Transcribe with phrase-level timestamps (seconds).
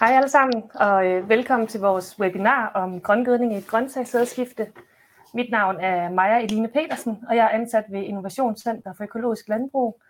[0.00, 4.72] Hej alle sammen, og øh, velkommen til vores webinar om grøngødning i et grøntsagssædeskifte.
[5.34, 10.00] Mit navn er Maja Eline Petersen, og jeg er ansat ved Innovationscenter for Økologisk Landbrug,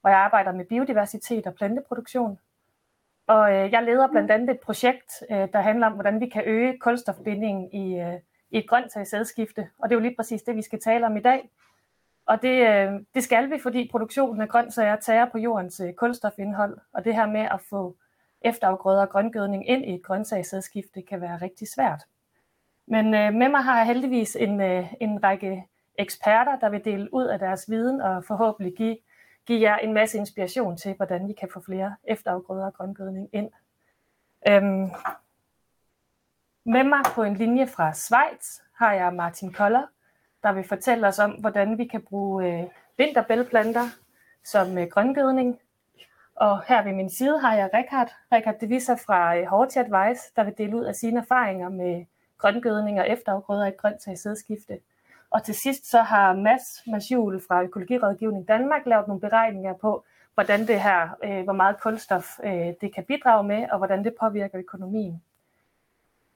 [0.00, 2.38] hvor jeg arbejder med biodiversitet og planteproduktion.
[3.26, 6.42] Og øh, jeg leder blandt andet et projekt, øh, der handler om, hvordan vi kan
[6.46, 8.14] øge kulstofbindingen i, øh,
[8.50, 9.68] i et grøntsagssædeskifte.
[9.78, 11.50] Og det er jo lige præcis det, vi skal tale om i dag.
[12.26, 16.78] Og det, øh, det skal vi, fordi produktionen af grøntsager tager på jordens øh, kulstofindhold,
[16.92, 17.96] og det her med at få
[18.44, 22.04] efterafgrøder og grøngødning ind i et grøntsagssædskifte kan være rigtig svært.
[22.86, 25.66] Men øh, med mig har jeg heldigvis en, øh, en række
[25.98, 28.98] eksperter, der vil dele ud af deres viden og forhåbentlig give,
[29.46, 33.50] give jer en masse inspiration til, hvordan vi kan få flere efterafgrøder og grøngødning ind.
[34.48, 34.90] Øhm,
[36.64, 39.86] med mig på en linje fra Schweiz har jeg Martin Koller,
[40.42, 42.64] der vil fortælle os om, hvordan vi kan bruge øh,
[42.98, 43.88] vinterbælplanter
[44.44, 45.60] som øh, grøngødning
[46.36, 50.44] og her ved min side har jeg Rikard, Rikard Devisa fra øh, Horti Advice, der
[50.44, 52.04] vil dele ud af sine erfaringer med
[52.38, 54.78] grøngødning og efterafgrøder i grønt sædskifte.
[55.30, 60.66] Og til sidst så har Mads Masjul fra Økologirådgivning Danmark lavet nogle beregninger på, hvordan
[60.66, 64.58] det her, øh, hvor meget kulstof øh, det kan bidrage med, og hvordan det påvirker
[64.58, 65.22] økonomien.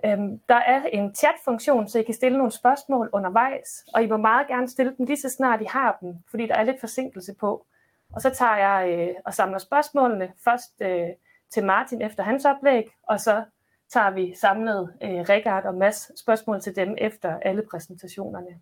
[0.05, 4.17] Øhm, der er en chatfunktion, så I kan stille nogle spørgsmål undervejs, og I må
[4.17, 7.35] meget gerne stille dem lige så snart I har dem, fordi der er lidt forsinkelse
[7.41, 7.67] på.
[8.15, 11.09] Og så tager jeg øh, og samler spørgsmålene først øh,
[11.51, 13.45] til Martin efter hans oplæg, og så
[13.93, 18.61] tager vi samlet øh, Rikard og Mads spørgsmål til dem efter alle præsentationerne.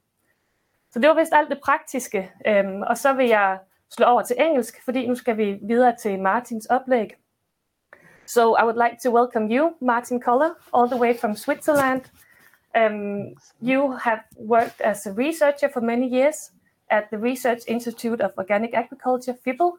[0.91, 3.59] Så det var vist alt det praktiske, øhm, og så vil jeg
[3.91, 7.17] slå over til engelsk, fordi nu skal vi videre til Martins oplæg.
[8.27, 12.03] So I would like to welcome you, Martin Koller, all the way from Switzerland.
[12.77, 16.53] Um, you have worked as a researcher for many years
[16.95, 19.73] at the Research Institute of Organic Agriculture, FIBL,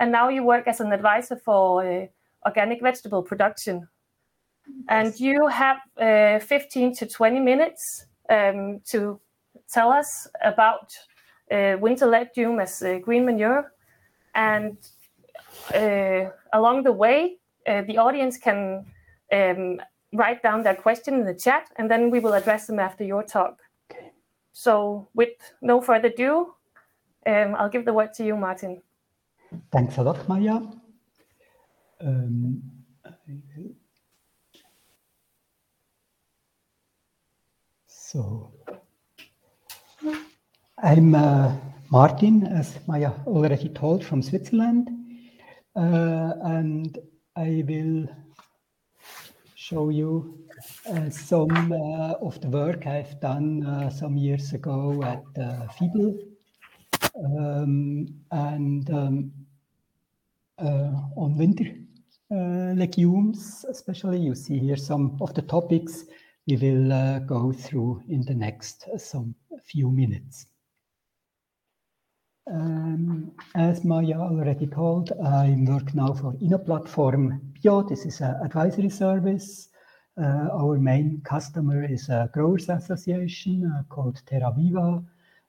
[0.00, 2.06] and now you work as an advisor for uh,
[2.44, 3.86] organic vegetable production.
[4.88, 9.20] And you have uh, 15 to 20 minutes um, to
[9.72, 10.92] tell us about
[11.50, 13.72] uh, winter legume as green manure.
[14.34, 14.76] And
[15.72, 17.38] uh, along the way,
[17.68, 18.84] uh, the audience can
[19.32, 19.80] um,
[20.12, 23.22] write down their question in the chat, and then we will address them after your
[23.22, 23.60] talk.
[24.58, 26.52] So, with no further ado,
[27.24, 28.82] um, I'll give the word to you, Martin.
[29.70, 30.58] Thanks a lot, Maya.
[32.00, 32.60] Um,
[37.86, 38.52] so,
[40.82, 41.54] I'm uh,
[41.92, 44.90] Martin, as Maya already told, from Switzerland,
[45.76, 46.98] uh, and
[47.36, 48.08] I will
[49.54, 50.47] show you
[50.88, 55.66] uh, some uh, of the work I've done uh, some years ago at uh.
[57.24, 59.32] Um, and um,
[60.58, 61.74] uh, on winter
[62.30, 66.04] legumes, especially, you see here some of the topics
[66.46, 70.46] we will go through in the next some few minutes.
[72.50, 77.82] Um, as Maya already told, I work now for InnoPlatform Bio.
[77.82, 79.68] This is an advisory service
[80.18, 85.02] our main customer is a growers association uh, called Terra Viva,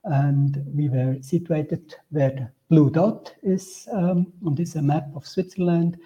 [0.03, 5.97] and we were situated where the blue dot is um, on this map of Switzerland,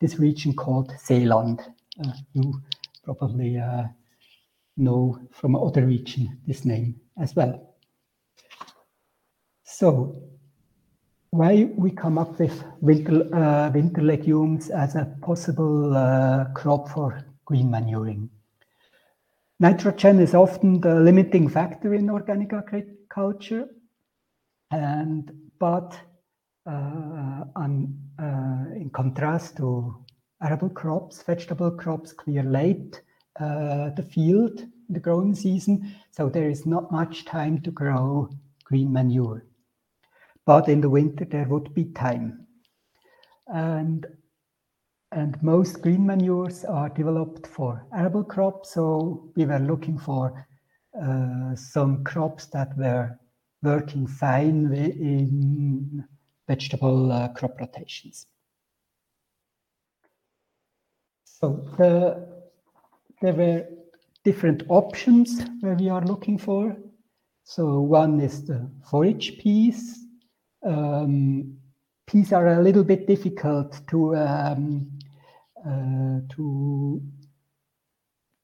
[0.00, 1.60] this region called Seeland.
[2.04, 2.54] Uh, you
[3.04, 3.84] probably uh,
[4.76, 7.74] know from other region this name as well.
[9.64, 10.22] So
[11.30, 17.24] why we come up with winter, uh, winter legumes as a possible uh, crop for
[17.52, 18.30] green manuring.
[19.60, 23.68] Nitrogen is often the limiting factor in organic agriculture,
[24.70, 26.00] and but
[26.66, 29.94] uh, on, uh, in contrast to
[30.42, 33.02] arable crops, vegetable crops clear late
[33.38, 38.30] uh, the field the growing season, so there is not much time to grow
[38.64, 39.44] green manure.
[40.46, 42.46] But in the winter there would be time.
[43.46, 44.06] And
[45.12, 48.74] and most green manures are developed for arable crops.
[48.74, 50.46] So we were looking for
[51.00, 53.18] uh, some crops that were
[53.62, 56.04] working fine in
[56.48, 58.26] vegetable uh, crop rotations.
[61.24, 62.28] So the,
[63.20, 63.66] there were
[64.24, 66.76] different options where we are looking for.
[67.44, 70.06] So one is the forage peas.
[70.64, 71.56] Um,
[72.06, 74.88] peas are a little bit difficult to um,
[75.64, 77.02] to,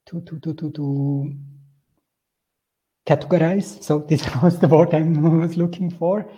[0.06, 1.35] to, to, to, to, to
[3.06, 3.82] categorize.
[3.82, 6.31] So this was the word I was looking for.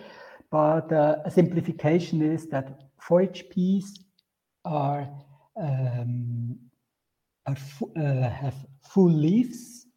[0.49, 3.99] But uh, a simplification is that forage peas
[4.65, 5.07] are
[5.59, 6.57] um,
[7.47, 7.57] are
[7.97, 9.87] uh, have full leaves,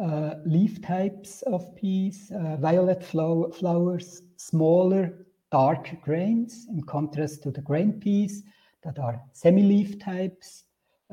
[0.00, 7.50] uh, leaf types of peas, uh, violet flow flowers, smaller dark grains in contrast to
[7.50, 8.42] the grain peas
[8.84, 10.64] that are semi-leaf types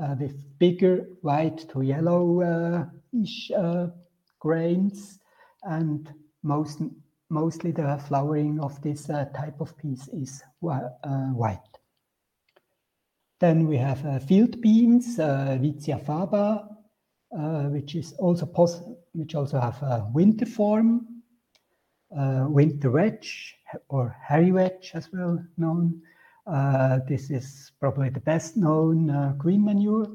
[0.01, 3.87] uh, with bigger white to yellow-ish uh,
[4.39, 5.19] grains
[5.63, 6.13] and
[6.43, 6.81] most
[7.29, 10.79] mostly the flowering of this uh, type of peas is uh,
[11.33, 11.59] white.
[13.39, 16.67] Then we have uh, field beans, uh, Vicia faba,
[17.37, 18.45] uh, which is also
[19.13, 21.21] which also have a winter form,
[22.17, 23.55] uh, winter wedge
[23.87, 26.01] or hairy wedge as well known.
[26.49, 30.07] Uh, this is probably the best known green manure.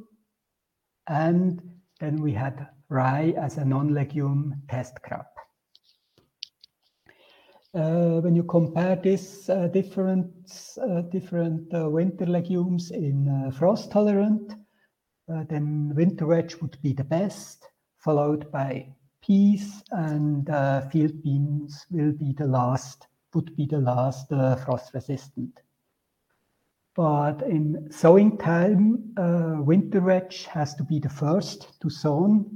[1.06, 1.62] And
[2.00, 5.31] then we had rye as a non-legume test crop.
[7.75, 10.31] Uh, when you compare this uh, different
[10.81, 14.54] uh, different winter legumes in frost tolerant,
[15.26, 18.86] then winter wedge would be the best, followed by
[19.20, 20.46] peas and
[20.92, 25.60] field beans will be the last, would be the last frost resistant.
[26.96, 32.46] But in sowing time, uh, winter wedge has to be the first to sow.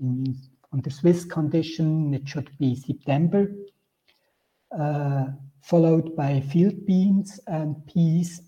[0.00, 0.36] In,
[0.72, 3.48] under Swiss condition, it should be September
[4.78, 5.26] uh,
[5.62, 8.42] followed by field beans and peas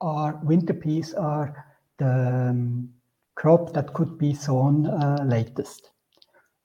[0.00, 1.66] are winter peas are
[1.98, 2.88] the um,
[3.34, 5.90] crop that could be sown uh, latest.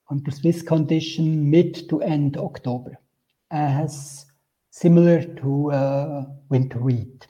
[0.09, 2.99] Under Swiss condition, mid to end October,
[3.51, 4.25] as
[4.69, 7.27] similar to uh, winter wheat.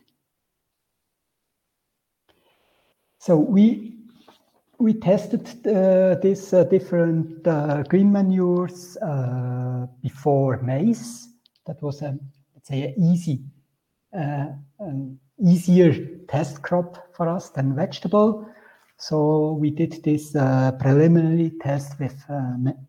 [3.25, 3.93] So we
[4.79, 11.29] we tested uh, these uh, different uh, green manures uh, before maize
[11.65, 12.19] that was a
[12.53, 13.39] let's say an easy
[14.13, 14.47] uh,
[14.79, 15.93] an easier
[16.27, 18.45] test crop for us than vegetable.
[18.97, 22.21] So we did this uh, preliminary test with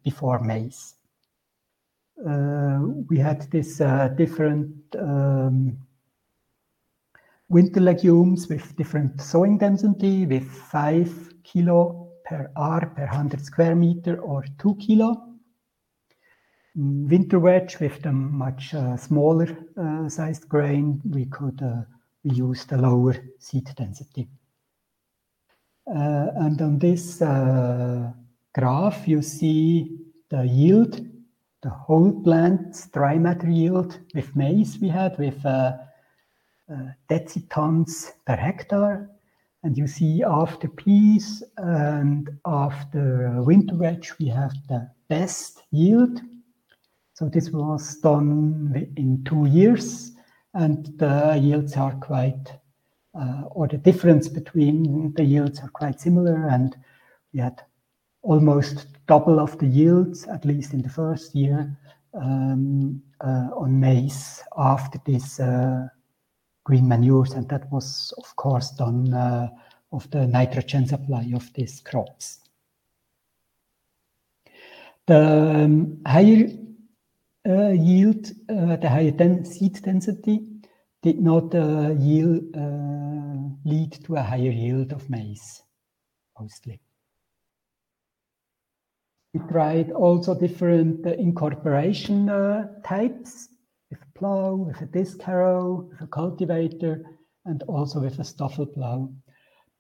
[0.03, 0.97] before maize.
[3.09, 5.79] We had this uh, different um,
[7.49, 11.11] winter legumes with different sowing density with five
[11.43, 15.35] kilo per R per 100 square meter or two kilo
[16.77, 21.83] winter wedge with the much uh, smaller uh, sized grain, we could uh,
[22.25, 24.29] use the lower seed density.
[25.87, 28.11] Uh, and on this uh,
[28.55, 29.99] graph, you see
[30.31, 31.07] the yield,
[31.63, 35.73] the whole plant's dry matter yield with maize we had with uh,
[37.09, 39.11] decitons per hectare.
[39.63, 46.21] And you see after peas and after winter wedge, we have the best yield.
[47.15, 50.13] So this was done in two years,
[50.53, 52.59] and the yields are quite,
[53.19, 56.77] uh, or the difference between the yields are quite similar, and
[57.33, 57.63] we had
[58.23, 61.75] almost double of the yields, at least in the first year,
[62.15, 65.87] um, uh, on maize after this uh,
[66.65, 69.49] green manures, and that was, of course, done uh,
[69.93, 72.39] of the nitrogen supply of these crops.
[75.07, 76.49] The um, higher
[77.47, 80.47] uh, yield, uh, the higher den seed density
[81.03, 82.57] did not uh, yield,
[83.67, 85.63] lead to a higher yield of maize,
[86.41, 86.81] mostly.
[89.35, 92.27] We tried also different incorporation
[92.85, 93.54] types with a
[94.15, 97.05] plow, with a disc harrow, with a cultivator,
[97.45, 99.11] and also with a Stoffel plow.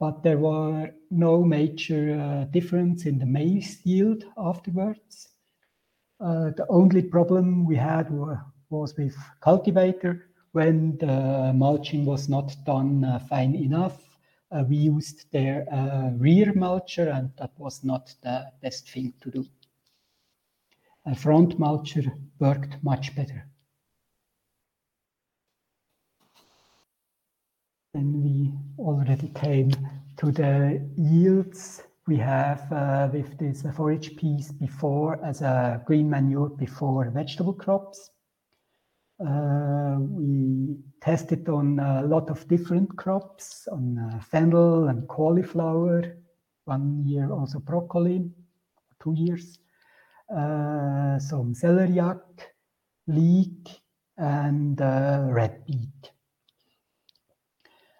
[0.00, 5.29] But there were no major uh, difference in the maize yield afterwards.
[6.21, 8.11] Uh, the only problem we had
[8.71, 14.03] was with cultivator when the mulching was not done uh, fine enough.
[14.50, 15.67] Uh, we used their
[16.19, 19.45] rear mulcher, and that was not the best thing to do.
[21.07, 22.05] A front mulcher
[22.38, 23.47] worked much better.
[27.94, 28.52] Then we
[28.84, 29.70] already came
[30.16, 36.48] to the yields we have uh, with this forage piece before as a green manure
[36.48, 38.10] before vegetable crops.
[39.24, 46.16] Uh, we tested on a lot of different crops, on uh, fennel and cauliflower,
[46.64, 48.28] one year also broccoli,
[49.00, 49.60] two years,
[50.30, 52.20] uh, some celeriac,
[53.06, 53.68] leek,
[54.18, 55.93] and uh, red beet.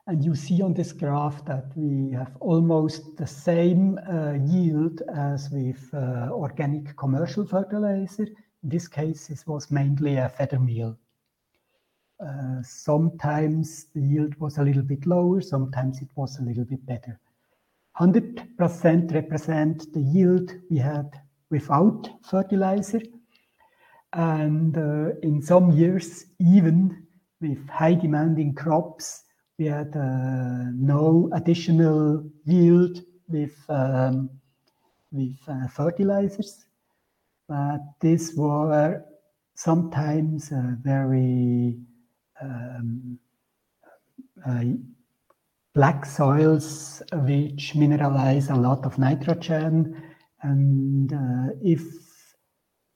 [0.07, 5.49] And you see on this graph that we have almost the same uh, yield as
[5.51, 8.25] with uh, organic commercial fertilizer.
[8.25, 10.99] In this case, this was mainly a feather meal.
[12.21, 16.85] Uh, sometimes the yield was a little bit lower, sometimes it was a little bit
[16.85, 17.19] better.
[17.99, 21.19] 100% represent the yield we had
[21.51, 23.01] without fertilizer.
[24.13, 27.07] And uh, in some years, even
[27.41, 29.25] with high demanding crops,
[29.59, 34.31] we had uh, no additional yield with, um,
[35.13, 36.67] with uh, fertilizers.
[37.49, 39.05] But these were
[39.55, 41.79] sometimes uh, very
[42.41, 43.19] um,
[45.75, 50.03] black soils which mineralize a lot of nitrogen.
[50.43, 51.83] And uh, if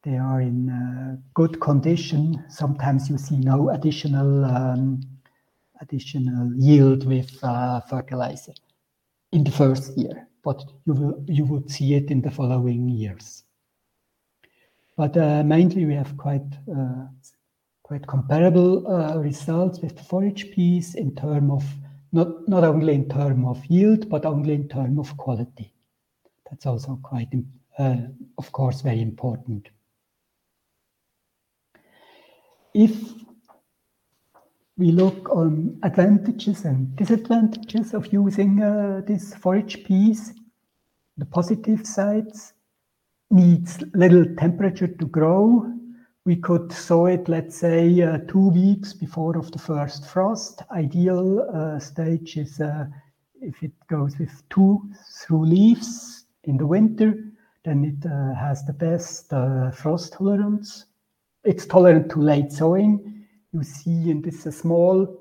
[0.03, 5.01] they are in uh, good condition, sometimes you see no additional um,
[5.81, 8.55] additional yield with uh, fertilizer
[9.33, 13.45] in the first year, but you will you would see it in the following years.
[14.97, 17.07] But uh, mainly we have quite uh,
[17.83, 21.65] quite comparable uh, results with the forage peas in terms of
[22.13, 25.73] not, not only in term of yield, but only in term of quality.
[26.49, 27.29] That's also quite,
[27.79, 27.97] uh,
[28.37, 29.69] of course, very important.
[32.75, 32.93] If
[34.79, 40.33] we look on advantages and disadvantages of using uh, this forage peas,
[41.17, 42.55] the positive sides
[43.31, 45.71] needs little temperature to grow
[46.29, 50.61] we could sow it, let's say, uh, two weeks before of the first frost.
[50.71, 52.85] Ideal uh, stage is uh,
[53.41, 54.91] if it goes with two
[55.23, 57.15] through leaves in the winter,
[57.65, 60.85] then it uh, has the best uh, frost tolerance.
[61.45, 63.18] It's tolerant to late sowing.
[63.53, 65.19] You see in this small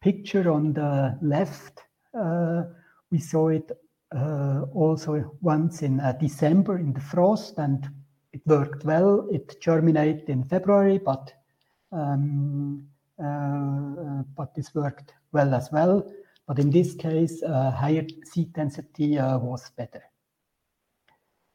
[0.00, 1.80] picture on the left,
[2.14, 2.64] uh,
[3.10, 3.70] we saw it
[4.12, 7.88] also once in December in the frost and
[8.32, 9.28] it worked well.
[9.30, 11.32] It germinated in February, but
[11.92, 12.86] um,
[13.22, 16.10] uh, but this worked well as well.
[16.46, 20.02] But in this case, uh, higher seed density uh, was better.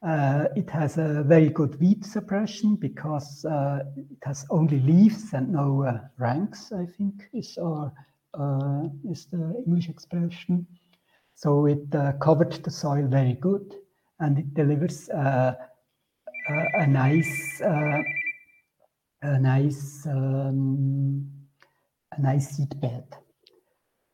[0.02, 5.50] Uh, it has a very good weed suppression because uh, it has only leaves and
[5.50, 7.92] no uh, ranks, I think is, or,
[9.10, 10.66] is the English expression.
[11.34, 13.74] So it covered the soil very good
[14.20, 15.08] and it delivers
[16.48, 18.02] a nice uh,
[19.22, 21.26] a nice um,
[22.12, 23.04] a nice seed bed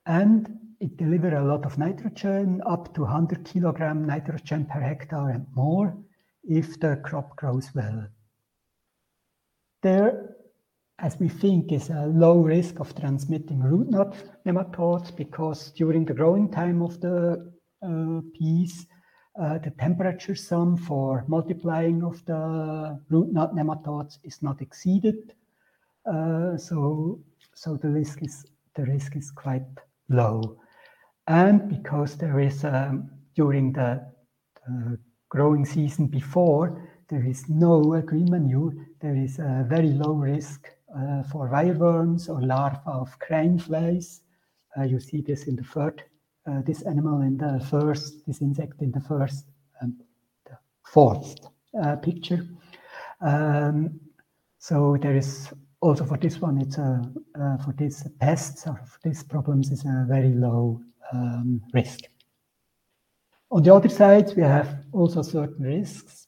[0.06, 5.46] and it delivers a lot of nitrogen up to 100 kilogram nitrogen per hectare and
[5.54, 5.96] more
[6.42, 8.06] if the crop grows well
[9.82, 10.36] there
[10.98, 16.14] as we think is a low risk of transmitting root knot nematodes because during the
[16.14, 17.16] growing time of the
[17.82, 18.86] uh, peas
[19.40, 25.34] uh, the temperature sum for multiplying of the root knot nematodes is not exceeded.
[26.04, 27.18] Uh, so,
[27.54, 28.44] so the risk is
[28.76, 29.64] the risk is quite
[30.08, 30.58] low.
[31.26, 34.04] And because there is um, during the,
[34.66, 34.98] the,
[35.28, 41.22] growing season before, there is no green manure, there is a very low risk uh,
[41.22, 44.20] for wireworms or larvae of crane flies.
[44.76, 46.02] Uh, you see this in the third
[46.46, 49.46] uh, this animal in the first, this insect in the first,
[49.80, 49.96] um,
[50.46, 51.36] the fourth
[51.82, 52.46] uh, picture.
[53.20, 54.00] Um,
[54.58, 55.52] so there is
[55.82, 57.02] also for this one, it's a
[57.38, 60.80] uh, for these pests or for these problems is a very low
[61.12, 62.00] um, risk.
[63.50, 66.26] On the other side, we have also certain risks.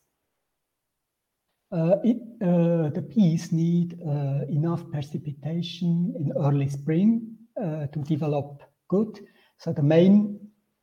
[1.73, 9.20] Uh, it, uh, the peas need uh, enough precipitation in early spring to develop good
[9.58, 10.38] so the main,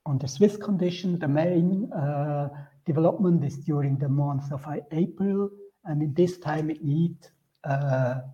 [0.05, 2.49] on the Swiss condition, the main uh,
[2.85, 5.49] development is during the month of April,
[5.85, 7.31] and in this time it needs uh,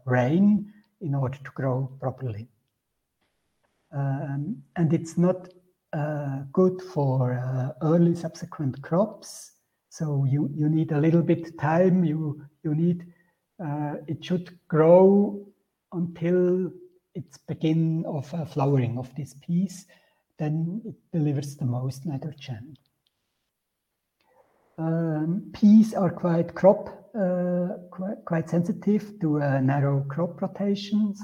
[0.06, 2.48] rain in order to grow properly.
[3.94, 5.50] Um, and it's not
[5.94, 9.54] uh, good for uh, early subsequent crops.
[9.90, 12.04] So you, you need a little bit time.
[12.04, 13.06] You you need
[13.64, 15.48] uh, it should grow
[15.94, 16.72] until
[17.16, 19.86] it's begin of uh, flowering of this piece
[20.38, 22.78] then it delivers the most nitrogen.
[24.78, 31.20] Um, peas are quite crop, uh, quite, quite, sensitive to uh, narrow crop rotations,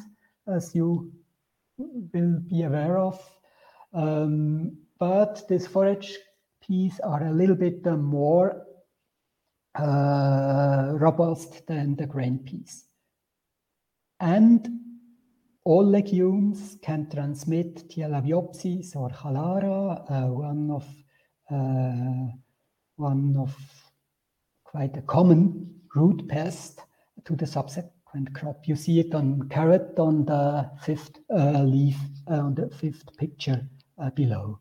[0.47, 1.11] as you
[1.77, 3.19] will be aware of.
[3.93, 6.17] Um, but these forage
[6.65, 8.65] peas are a little bit uh, more
[9.75, 12.85] uh, robust than the grain peas.
[14.19, 14.67] And
[15.63, 20.85] all legumes can transmit Theilabiopsis or Chalara, uh, one of
[21.51, 22.33] uh,
[23.03, 23.53] one of
[24.63, 26.79] quite a common root pest
[27.25, 28.67] to the subsequent crop.
[28.67, 31.97] You see it on carrot on the fifth uh, leaf
[32.31, 33.61] uh, on the fifth picture
[33.97, 34.59] uh, below.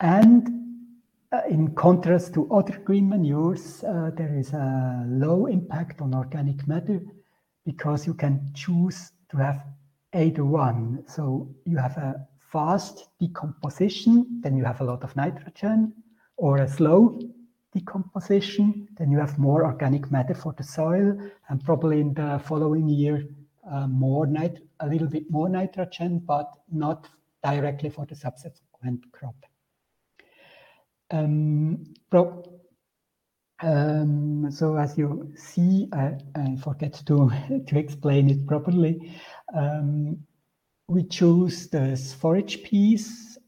[0.00, 0.48] And
[1.32, 6.66] uh, in contrast to other green manures, uh, there is a low impact on organic
[6.66, 7.00] matter
[7.64, 9.64] because you can choose to have
[10.14, 11.04] either one.
[11.06, 15.92] So you have a fast decomposition, then you have a lot of nitrogen,
[16.36, 17.18] or a slow
[17.72, 22.88] decomposition, then you have more organic matter for the soil, and probably in the following
[22.88, 23.26] year,
[23.70, 27.08] uh, more nit- a little bit more nitrogen, but not
[27.42, 29.36] directly for the subsequent crop.
[31.10, 32.42] Um, pro-
[33.62, 37.30] um, so as you see, I, I forget to,
[37.66, 39.14] to explain it properly.
[39.54, 40.18] Um,
[40.88, 43.38] we choose the forage piece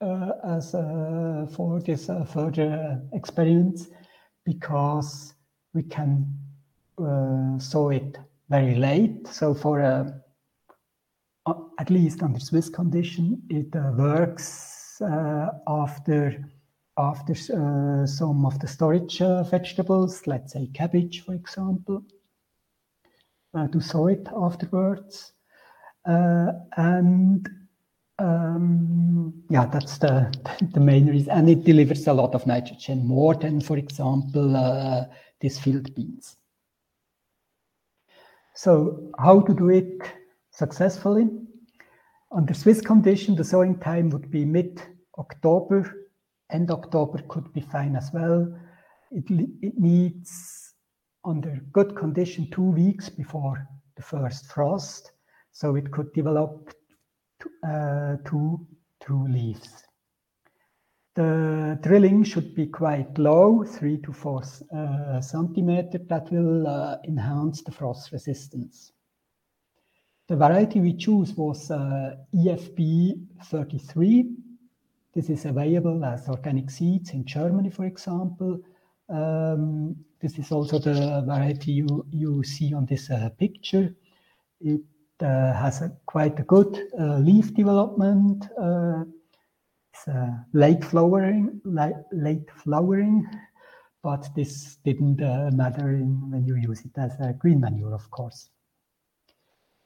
[0.00, 3.88] as uh, for this further experiments
[4.44, 5.34] because
[5.74, 6.26] we can
[6.98, 9.26] uh, sow it very late.
[9.28, 10.10] So for uh,
[11.78, 16.44] at least under Swiss condition, it works after
[16.98, 22.02] after uh, some of the storage uh, vegetables, let's say cabbage, for example,
[23.54, 25.32] uh, to sow it afterwards.
[26.06, 27.48] and
[28.18, 30.32] um, yeah, that's the,
[30.72, 31.30] the main reason.
[31.30, 35.04] And it delivers a lot of nitrogen, more than, for example, uh,
[35.40, 36.36] these field beans.
[38.54, 40.02] So how to do it
[40.50, 41.28] successfully?
[42.32, 46.06] Under Swiss condition, the sowing time would be mid-October
[46.50, 48.52] end October could be fine as well.
[49.10, 49.24] It,
[49.62, 50.74] it needs,
[51.24, 55.12] under good condition, two weeks before the first frost,
[55.52, 56.72] so it could develop
[57.66, 58.66] uh, two
[59.02, 59.84] true leaves.
[61.14, 64.42] The drilling should be quite low, three to four
[64.74, 65.98] uh, centimeter.
[65.98, 68.92] That will uh, enhance the frost resistance.
[70.28, 74.36] The variety we choose was uh, EFB 33
[75.16, 78.60] this is available as organic seeds in Germany, for example.
[79.08, 83.96] Um, this is also the variety you, you see on this uh, picture.
[84.60, 84.82] It
[85.24, 88.46] has a, quite a good uh, leaf development.
[88.60, 89.04] Uh,
[89.92, 93.26] it's uh, late flowering, late, late flowering,
[94.02, 98.10] but this didn't uh, matter in, when you use it as a green manure, of
[98.10, 98.50] course.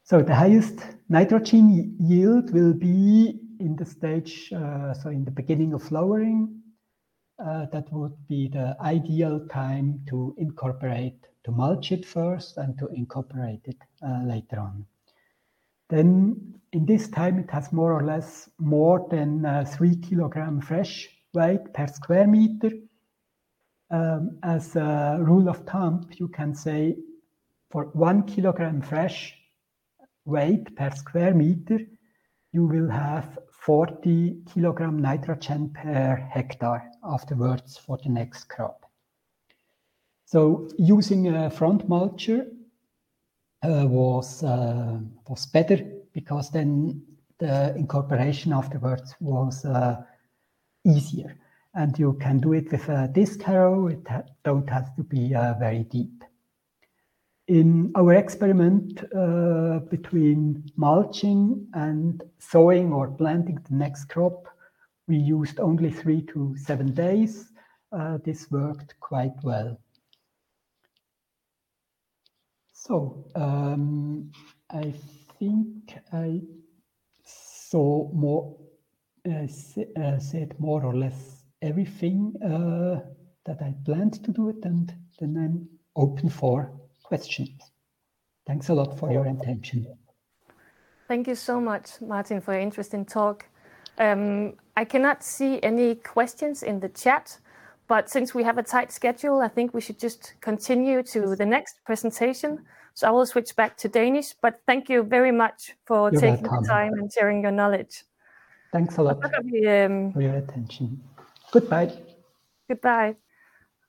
[0.02, 5.72] So the highest nitrogen yield will be in the stage, uh, so in the beginning
[5.72, 6.60] of flowering,
[7.38, 12.88] uh, that would be the ideal time to incorporate, to mulch it first and to
[12.88, 14.84] incorporate it uh, later on.
[15.90, 21.08] Then in this time, it has more or less more than uh, three kilogram fresh
[21.34, 22.70] weight per square meter.
[23.90, 26.96] Um, as a rule of thumb, you can say
[27.70, 29.34] for one kilogram fresh
[30.24, 31.80] weight per square meter,
[32.52, 38.86] you will have 40 kilogram nitrogen per hectare afterwards for the next crop.
[40.24, 42.46] So using a front mulcher
[43.68, 45.78] was uh, was better
[46.12, 47.02] because then
[47.38, 50.02] the incorporation afterwards was uh,
[50.84, 51.36] easier,
[51.74, 53.88] and you can do it with a disc harrow.
[53.88, 56.24] It ha don't have to be uh, very deep
[57.50, 64.46] in our experiment uh, between mulching and sowing or planting the next crop,
[65.08, 67.50] we used only three to seven days.
[67.90, 69.76] Uh, this worked quite well.
[72.86, 74.32] So um,
[74.70, 74.94] I
[75.38, 76.40] think I
[77.22, 78.56] saw more,
[79.28, 79.46] uh,
[80.00, 83.00] uh said more or less everything uh,
[83.44, 87.50] that I planned to do it, and then I'm open for questions.
[88.46, 89.86] Thanks a lot for your attention.
[91.06, 93.44] Thank you so much, Martin, for your interesting talk.
[93.98, 97.40] Um, I cannot see any questions in the chat,
[97.90, 101.44] but since we have a tight schedule, I think we should just continue to the
[101.44, 102.50] next presentation.
[102.94, 106.44] So I will switch back to Danish, but thank you very much for You're taking
[106.44, 106.62] welcome.
[106.62, 108.04] the time and sharing your knowledge.
[108.72, 111.02] Thanks a lot vi, um, for your attention.
[111.52, 111.90] Goodbye.
[112.68, 113.16] Goodbye.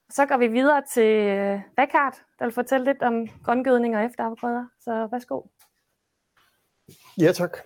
[0.10, 4.66] Så går vi videre til øh, Rikard, der vil fortælle lidt om grøngødning og efterafgrøder.
[4.80, 5.42] Så værsgo.
[7.18, 7.58] Ja, tak.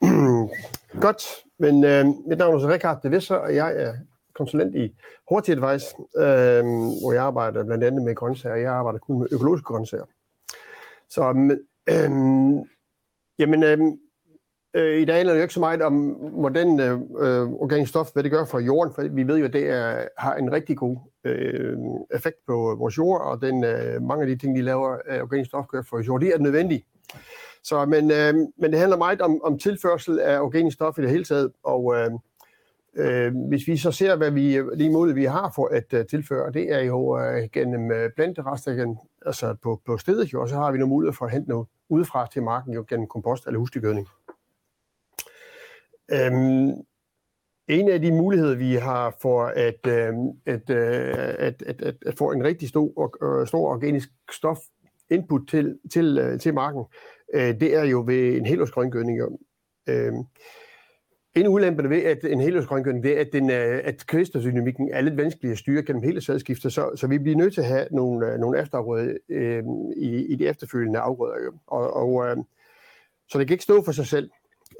[1.06, 1.22] Godt,
[1.58, 3.94] men øh, mit navn er Rikard de Visser, og jeg er
[4.34, 4.94] konsulent i
[5.28, 6.64] Horti Advice, øh,
[7.00, 8.56] hvor jeg arbejder blandt andet med grøntsager.
[8.56, 10.04] Jeg arbejder kun med økologiske grøntsager.
[11.08, 11.22] Så
[11.88, 12.10] øh,
[13.38, 13.78] jamen, øh,
[14.76, 15.94] Øh, I dag handler det jo ikke så meget om,
[16.32, 19.52] hvordan øh, øh, organisk stof, hvad det gør for jorden, for vi ved jo, at
[19.52, 21.76] det er, har en rigtig god øh,
[22.14, 25.22] effekt på øh, vores jord, og den, øh, mange af de ting, de laver af
[25.22, 26.84] organisk stof, gør for jord, det er nødvendigt.
[27.62, 31.10] Så, men, øh, men det handler meget om, om tilførsel af organisk stof i det
[31.10, 32.10] hele taget, og øh,
[32.96, 36.52] øh, hvis vi så ser, hvad vi, de muligheder vi har for at uh, tilføre,
[36.52, 40.48] det er jo uh, gennem øh, uh, planterester, igen, altså på, på stedet jo, og
[40.48, 43.46] så har vi nogle muligheder for at hente noget udefra til marken jo gennem kompost
[43.46, 44.08] eller husdyrgødning.
[46.12, 46.72] Øhm,
[47.68, 50.14] en af de muligheder, vi har for at, øh,
[50.46, 54.58] at, øh, at, at, at, at få en rigtig stor, øh, stor organisk stof
[55.10, 56.84] input til, til, øh, til marken,
[57.34, 59.20] øh, det er jo ved en helårsgrøngødning.
[59.88, 60.12] Øh,
[61.34, 65.16] en ulempe ved at en helårsgrøngødning, det er, at, den, øh, at kvælstofdynamikken er lidt
[65.16, 68.32] vanskelig at styre gennem hele sædskiftet, så, så vi bliver nødt til at have nogle,
[68.32, 69.64] øh, nogle efterafgrøder øh,
[69.96, 71.44] i, i de efterfølgende afgrøder.
[71.44, 71.52] Jo.
[71.66, 72.36] Og, og, øh,
[73.28, 74.30] så det kan ikke stå for sig selv.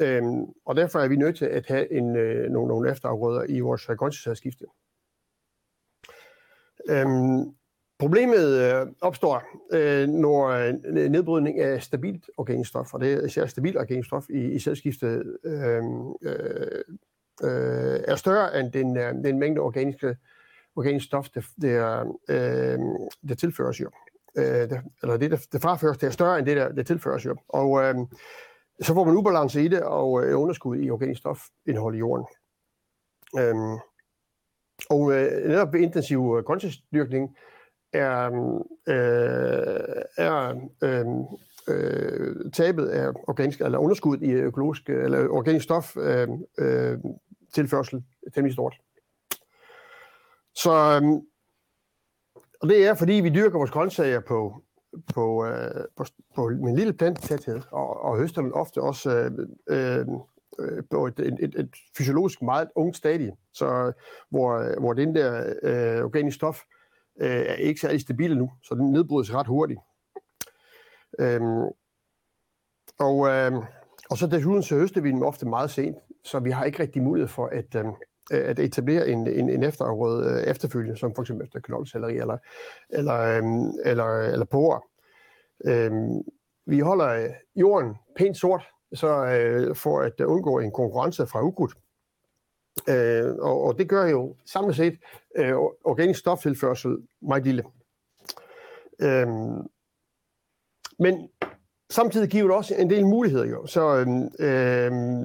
[0.00, 3.60] Øhm, og derfor er vi nødt til at have en, øh, nogle, nogle efterafgrøder i
[3.60, 4.64] vores øh, grøntsagskifte.
[6.88, 7.54] Øhm,
[7.98, 10.74] problemet øh, opstår, øh, når øh,
[11.10, 15.36] nedbrydning af stabilt organisk stof, og det er især stabilt organisk stof i, i sædskiftet,
[15.44, 15.82] øh,
[16.22, 16.84] øh,
[17.42, 20.16] øh, er større end den, øh, den mængde organiske,
[20.76, 22.78] organisk stof, der, der, øh,
[23.28, 23.90] der tilføres jo.
[24.36, 27.26] Øh, der, eller det, der, der fraføres, det er større end det, der, der tilføres
[27.26, 27.36] jo.
[27.48, 27.94] Og øh,
[28.80, 32.26] så får man ubalance i det og øh, underskud i organisk stofindhold i jorden.
[33.38, 33.54] Øh,
[34.90, 37.36] og øh, netop ved intensiv øh, grøntsagsdyrkning
[37.94, 41.06] er, øhm, øh, er øh,
[41.68, 46.28] øh, tabet af organisk, eller underskud i økologisk, eller organisk stof øh,
[46.58, 46.98] øh,
[47.54, 48.04] tilførsel
[48.34, 48.74] temmelig stort.
[50.54, 51.20] Så øh,
[52.60, 54.64] og det er, fordi vi dyrker vores grøntsager på
[55.14, 56.04] på, øh, på,
[56.34, 59.30] på en lille plantetæthed, og, og høster dem ofte også øh,
[59.68, 60.06] øh,
[60.58, 63.92] øh på et, et, et, et fysiologisk meget ungt stadie, så,
[64.30, 66.60] hvor, hvor den der øh, organiske stof
[67.20, 69.80] øh, er ikke særlig stabil nu, så den nedbrydes ret hurtigt.
[71.18, 71.68] Øhm,
[72.98, 73.52] og, øh,
[74.10, 77.02] og så desuden så høster vi dem ofte meget sent, så vi har ikke rigtig
[77.02, 77.84] mulighed for at, øh,
[78.30, 82.38] at etablere en, en, en efterafgrøde øh, efterfølgende, som for eksempel efter knoldcelleri eller,
[82.90, 83.42] eller, øh,
[83.84, 84.80] eller, eller porer.
[85.64, 85.92] Øh,
[86.66, 88.62] vi holder øh, jorden pænt sort,
[88.94, 91.74] så øh, for at undgå en konkurrence fra ukrudt.
[92.88, 94.98] Øh, og, og det gør jo samlet set
[95.36, 97.64] øh, organisk stoftilførsel meget lille.
[99.02, 99.28] Øh,
[100.98, 101.28] men
[101.90, 103.66] samtidig giver det også en del muligheder jo.
[103.66, 104.06] Så, øh,
[104.48, 105.24] øhm,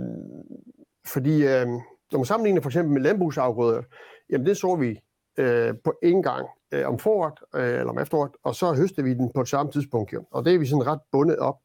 [1.06, 1.68] fordi øh,
[2.12, 3.82] når man sammenligner for eksempel med landbrugsafgrøder,
[4.30, 5.00] jamen det så vi
[5.38, 9.14] øh, på en gang øh, om foråret øh, eller om efteråret, og så høster vi
[9.14, 10.14] den på det samme tidspunkt.
[10.14, 10.26] Jo.
[10.32, 11.58] Og det er vi sådan ret bundet op,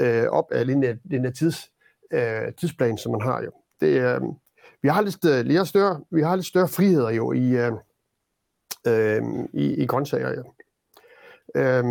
[0.00, 1.70] øh, op af den der, den der tids,
[2.12, 3.50] øh, tidsplan, som man har jo.
[3.80, 4.20] Det, øh,
[4.82, 7.72] vi har lidt, øh, lidt større, vi har lidt større friheder jo i, øh,
[8.86, 10.28] øh, i, i grøntsager.
[10.28, 10.42] Ja.
[11.60, 11.84] Øh,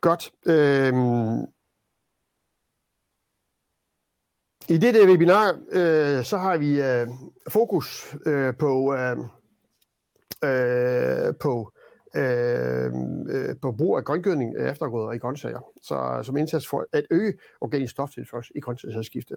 [0.00, 0.32] godt.
[0.46, 0.94] Øh,
[4.68, 7.08] I dette webinar, øh, så har vi øh,
[7.48, 9.18] fokus øh, på, øh,
[10.44, 11.72] øh, på,
[12.14, 12.92] Øh,
[13.28, 17.06] øh, på brug af grøngødning af eftergrøder i grøntsager, så, øh, som indsats for at
[17.10, 19.36] øge organisk stoftilførsel i grøntsagsskifte.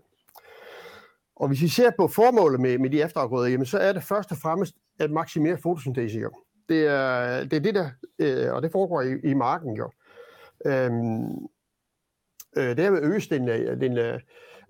[1.36, 4.32] Og hvis vi ser på formålet med, med de efterafgrøder, jamen, så er det først
[4.32, 6.20] og fremmest at maksimere fotosyntese.
[6.20, 6.32] Jo.
[6.70, 9.78] Det, er, det er det, der, øh, og det foregår i, i marken.
[9.78, 9.92] Jo.
[10.66, 11.48] Øhm,
[12.58, 13.48] øh, derved øges den,
[13.82, 14.22] den,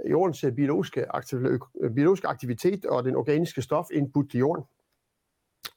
[0.10, 1.40] jordens biologiske, aktiv,
[1.82, 4.64] øh, biologiske aktivitet og den organiske stof input til jorden.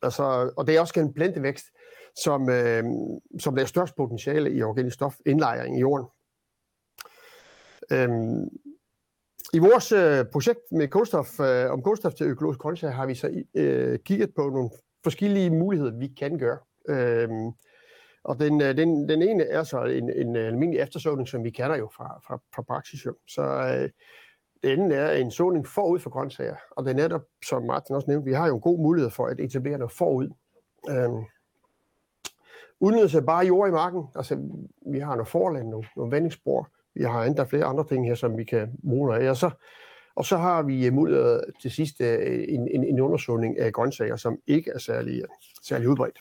[0.02, 1.66] Altså, og det er også en plantevækst,
[2.16, 2.84] som, øh,
[3.38, 6.06] som der er størst potentiale i organisk stof indlejring i jorden.
[7.92, 8.48] Øhm,
[9.52, 13.42] I vores øh, projekt med kulstof, øh, om kulstof til økologisk grøntsager har vi så
[13.54, 14.70] øh, kigget på nogle
[15.04, 16.58] forskellige muligheder, vi kan gøre.
[16.88, 17.52] Øhm,
[18.24, 21.50] og den, øh, den, den ene er så en, en øh, almindelig eftersåning, som vi
[21.50, 23.06] kender jo fra, fra, fra praksis.
[23.06, 23.14] Jo.
[23.28, 23.90] Så øh,
[24.62, 26.56] den anden er en såning forud for grøntsager.
[26.70, 29.26] Og det er netop, som Martin også nævnte, vi har jo en god mulighed for
[29.26, 30.28] at etablere noget forud.
[30.90, 31.24] Øhm,
[32.84, 34.02] udnyttelse af bare jord i marken.
[34.14, 34.38] Altså,
[34.92, 36.68] vi har noget forland, nogle, nogle vandingsspor.
[36.94, 39.30] Vi har endda flere andre ting her, som vi kan bruge af.
[39.30, 39.50] Og så,
[40.16, 44.38] og så har vi mulighed til sidst øh, en, en, en undersøgning af grøntsager, som
[44.46, 45.22] ikke er særlig,
[45.62, 46.18] særlig udbredt.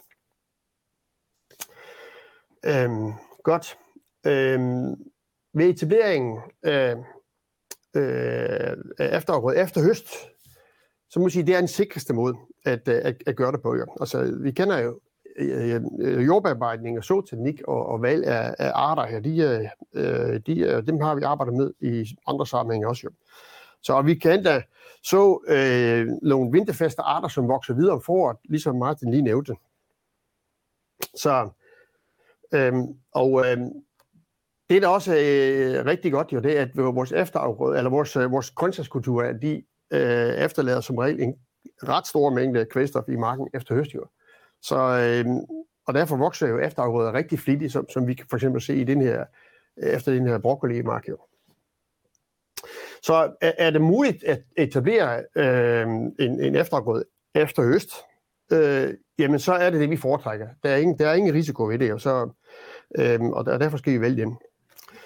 [2.65, 3.11] Øhm,
[3.43, 3.77] godt.
[4.25, 4.95] Øhm,
[5.53, 6.95] ved etableringen øh,
[7.95, 10.07] øh, efterafgrøde efter høst,
[11.09, 13.61] så må jeg sige, det er den sikreste måde at, øh, at, at gøre det
[13.61, 13.75] på.
[13.75, 13.85] Jo.
[13.99, 14.99] Altså, vi kender jo
[15.35, 20.59] øh, øh jordbearbejdning og såteknik og, og valg af, af arter her, de, øh, de,
[20.59, 23.01] øh, dem har vi arbejdet med i andre sammenhænge også.
[23.03, 23.09] Jo.
[23.81, 24.61] Så vi kan da
[25.03, 29.55] så øh, nogle vinterfaste arter, som vokser videre om foråret, ligesom Martin lige nævnte.
[31.15, 31.49] Så
[32.53, 32.73] øh,
[33.11, 33.57] og øh,
[34.69, 38.15] det, der også er øh, rigtig godt, jo, det er, at vores efterafgrøde, eller vores,
[38.15, 41.35] øh, vores grøntsagskulturer, de øh, efterlader som regel en
[41.83, 44.09] ret stor mængde kvælstof i marken efter høstjord.
[44.63, 45.25] Så, øh,
[45.87, 48.83] og derfor vokser jo efterafgrøder rigtig flittigt, som, som vi kan for eksempel se i
[48.83, 49.25] den her,
[49.77, 51.09] efter den her broccoli-mark.
[51.09, 51.17] Jo.
[53.01, 55.87] Så er, er det muligt at etablere øh,
[56.19, 57.03] en, en efterafgrøde
[57.35, 57.91] efter høst,
[58.51, 60.47] øh, jamen så er det det, vi foretrækker.
[60.63, 62.29] Der er ingen, der er ingen risiko ved det, øhm, og, så,
[62.97, 64.37] øh, og derfor skal vi vælge den.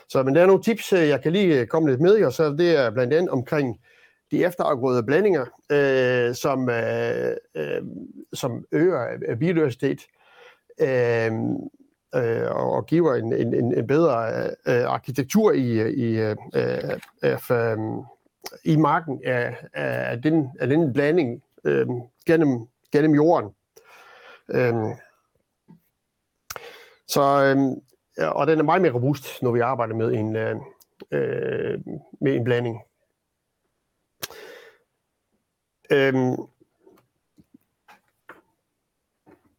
[0.10, 2.34] Så men der er nogle tips, øh, jeg kan lige øh, komme lidt med, og
[2.34, 3.80] så det er blandt andet omkring
[4.32, 7.82] de efterafgrøde blandinger, øh, som, øh, øh,
[8.34, 10.02] som øger øh, biodiversitet
[10.82, 11.32] øh,
[12.16, 17.78] øh, og giver en, en, en bedre øh, arkitektur i, i, øh, øh, øh
[18.64, 21.88] i marken af, af, den, af den blanding øh,
[22.26, 23.50] gennem, gennem jorden.
[24.50, 24.74] Øh,
[27.08, 27.56] så,
[28.20, 30.56] øh, og den er meget mere robust, når vi arbejder med en, øh,
[31.12, 31.80] øh
[32.22, 32.80] med en blanding.
[35.92, 36.36] Øhm,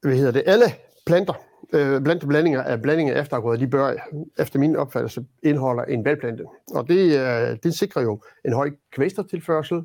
[0.00, 0.42] hvad hedder det?
[0.46, 0.64] Alle
[1.06, 1.34] planter,
[1.72, 3.94] øh, blandt blandinger af blandinger af efterafgrøder, de bør
[4.38, 6.44] efter min opfattelse indeholder en valgplante.
[6.74, 9.82] Og det, øh, det sikrer jo en høj kvæstertilførsel.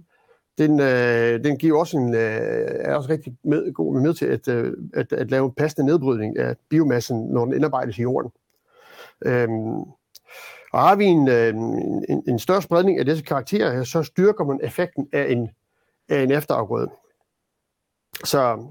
[0.57, 2.21] Den, øh, den giver også en, øh,
[2.79, 6.37] er også rigtig med, god med til at, øh, at, at lave en passende nedbrydning
[6.37, 8.31] af biomassen, når den indarbejdes i jorden.
[9.25, 9.81] Øhm,
[10.73, 11.53] og har vi en, øh,
[12.09, 15.49] en, en større spredning af disse karakterer, så styrker man effekten af en
[16.09, 16.89] af en efterafgrøde.
[18.23, 18.65] Så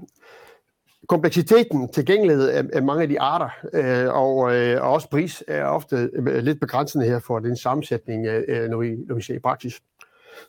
[1.07, 5.65] kompleksiteten, tilgængelighed af, af mange af de arter, øh, og, øh, og også pris, er
[5.65, 9.35] ofte øh, lidt begrænsende her for den sammensætning, øh, øh, når, vi, når vi ser
[9.35, 9.81] i praksis.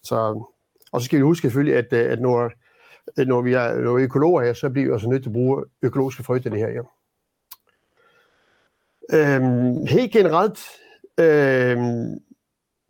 [0.02, 0.44] Så,
[0.92, 2.52] og så skal vi huske selvfølgelig, at, øh, at når,
[3.24, 5.34] når vi er, når vi er økologer her, så bliver vi også nødt til at
[5.34, 6.68] bruge økologiske frø det her.
[6.68, 6.82] Ja.
[9.12, 10.58] Øhm, helt generelt
[11.18, 12.20] øhm,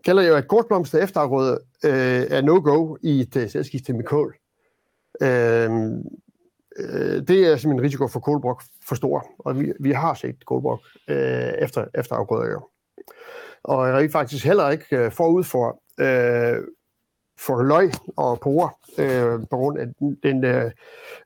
[0.04, 4.36] gælder jo, at kortblomster efterafgrøde øh, er no-go i et øh, uh, selskifte med kål.
[5.22, 5.70] Øh,
[6.76, 10.46] øh, det er simpelthen en risiko for kålbrok for stor, og vi, vi har set
[10.46, 12.52] kålbrok øh, efter, efter afgrøder.
[12.52, 12.68] Jo.
[13.64, 16.64] Og jeg er faktisk heller ikke øh, forud for, øh,
[17.38, 20.44] for løg og porer, øh, på grund af den, den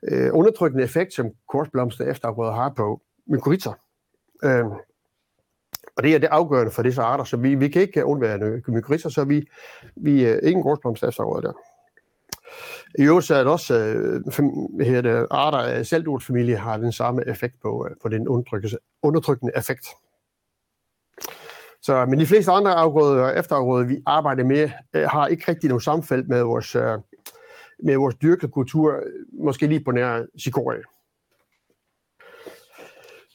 [0.03, 3.73] øh, undertrykkende effekt, som kortblomster efterafgrøder har på mykorrhizer.
[4.43, 4.65] Øh,
[5.99, 8.61] og det er det afgørende for disse arter, så vi, vi kan ikke øh, undvære
[8.67, 9.47] mykorrhiza, så vi,
[9.95, 11.53] vi er ingen en gårdsblomst der.
[12.99, 17.27] I øvrigt så er det også øh, her det, arter af selvdortfamilie har den samme
[17.27, 18.27] effekt på, øh, på den
[19.03, 19.85] undertrykkende effekt.
[21.81, 25.67] Så, men de fleste andre afgrøder og efterafgrøder, vi arbejder med, øh, har ikke rigtig
[25.67, 26.99] noget sammenfald med vores, øh,
[27.83, 29.03] med vores dyrkekultur,
[29.43, 30.83] måske lige på nær Sikorie.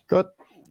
[0.09, 0.27] Godt.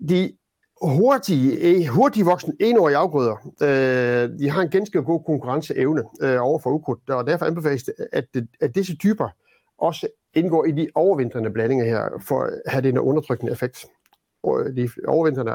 [0.10, 0.38] De
[0.84, 6.60] hurtige, eh, hurtige voksne enårige afgrøder, øh, de har en ganske god konkurrenceevne øh, over
[6.60, 8.26] for ukrudt, og derfor anbefales det, at,
[8.62, 9.30] at disse typer
[9.78, 13.86] også indgår i de overvintrende blandinger her, for at have den undertrykkende effekt.
[14.44, 15.54] Og de overvintrende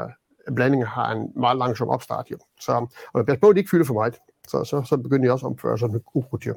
[0.55, 2.37] blandinger har en meget langsom opstart, jo.
[2.61, 4.15] Så, og pas på, at de ikke fylder for meget,
[4.47, 6.53] så, så, så begynder de også at opføre sig med ukrudtdyr.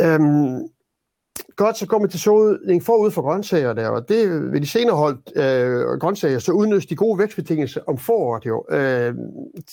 [0.00, 0.68] Øhm,
[1.56, 4.96] Godt, så kommer man til såudning forud for grøntsager der, og det vil de senere
[4.96, 9.14] holdt øh, grøntsager, så udnyttes de gode vækstbetingelser om foråret jo, øh,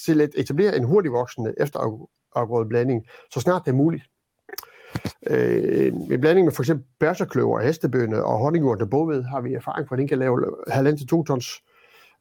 [0.05, 4.03] til at etablere en hurtig voksende efterafgrødet blanding, så snart det er muligt.
[5.27, 9.95] Øh, en blanding med for eksempel bærserkløver, hestebønne og honningjord boved har vi erfaring for,
[9.95, 11.61] at den kan lave halvand til to tons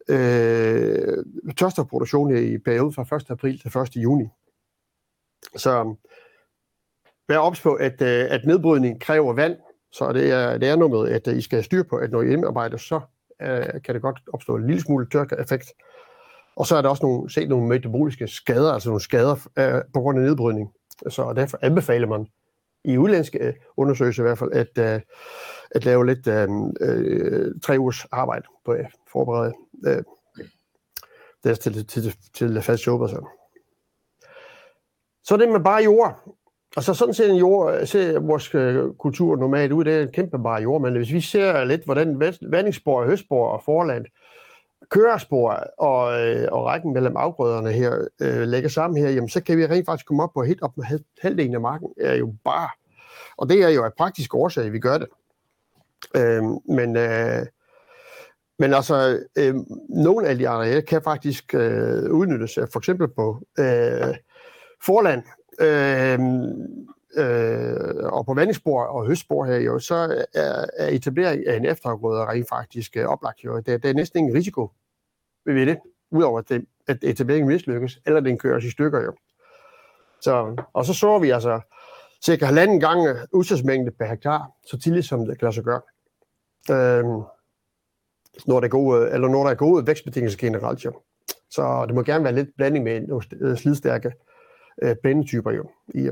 [0.09, 1.25] øh,
[1.57, 3.31] tørsterproduktion i perioden fra 1.
[3.31, 3.97] april til 1.
[3.97, 4.29] juni.
[5.57, 5.95] Så
[7.31, 9.57] være ops på, at, øh, at nedbrydning kræver vand,
[9.93, 12.11] så det er, det er noget med, at øh, I skal have styr på, at
[12.11, 13.01] når I indarbejder, så
[13.43, 15.73] uh, kan det godt opstå en lille smule tørkeeffekt.
[16.57, 20.01] Og så er der også nogle, set nogle metaboliske skader, altså nogle skader uh, på
[20.01, 20.73] grund af nedbrydning.
[21.09, 22.27] Så derfor anbefaler man
[22.85, 25.01] i udlandske undersøgelser i hvert fald, at, uh,
[25.71, 29.53] at lave lidt uh, uh, tre ugers arbejde på at forberede
[29.87, 30.05] uh,
[31.45, 33.09] deres til, til, til, til fast job.
[33.09, 33.27] Så.
[35.25, 36.37] så det med bare jord.
[36.77, 39.85] Altså sådan ser, en jord, ser vores øh, kultur normalt ud.
[39.85, 43.63] Det er en kæmpe bare jord, men hvis vi ser lidt, hvordan vandingsspor, høstspor og
[43.65, 44.07] forland,
[44.91, 49.59] kørespor og, øh, og rækken mellem afgrøderne her øh, lægger sammen her, jamen, så kan
[49.59, 50.85] vi rent faktisk komme op på helt op med
[51.23, 52.69] halvdelen af marken, er jo bare.
[53.37, 55.09] Og det er jo af praktisk årsag, vi gør det.
[56.17, 56.43] Øh,
[56.77, 57.47] men, øh,
[58.59, 59.55] men altså, øh,
[59.89, 64.15] nogle af de arealer kan faktisk øh, udnyttes, for eksempel på øh,
[64.85, 65.23] forland,
[65.61, 66.19] øh,
[67.17, 72.25] øh, og på vandingsspor og høstspor her, jo, så er, er etablering af en efterafgrøde
[72.25, 73.45] rent faktisk øh, oplagt.
[73.45, 73.61] Jo.
[73.61, 74.71] Der, der er næsten ingen risiko
[75.45, 75.79] ved det,
[76.11, 79.01] udover at, det, at etableringen mislykkes, eller den køres i stykker.
[79.01, 79.13] Jo.
[80.21, 81.61] Så, og så så vi altså
[82.25, 85.81] cirka halvanden gang øh, udsatsmængde per hektar, så tidligt som det kan lade sig gøre.
[86.71, 87.05] Øh,
[88.47, 90.85] når der er gode, øh, eller når der er gode vækstbetingelser generelt.
[90.85, 90.93] Jo.
[91.51, 94.15] Så det må gerne være lidt blanding med nogle øh, slidstærke øh,
[94.83, 95.71] Øh, bændetyper jo.
[95.95, 96.11] I,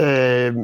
[0.00, 0.54] øh,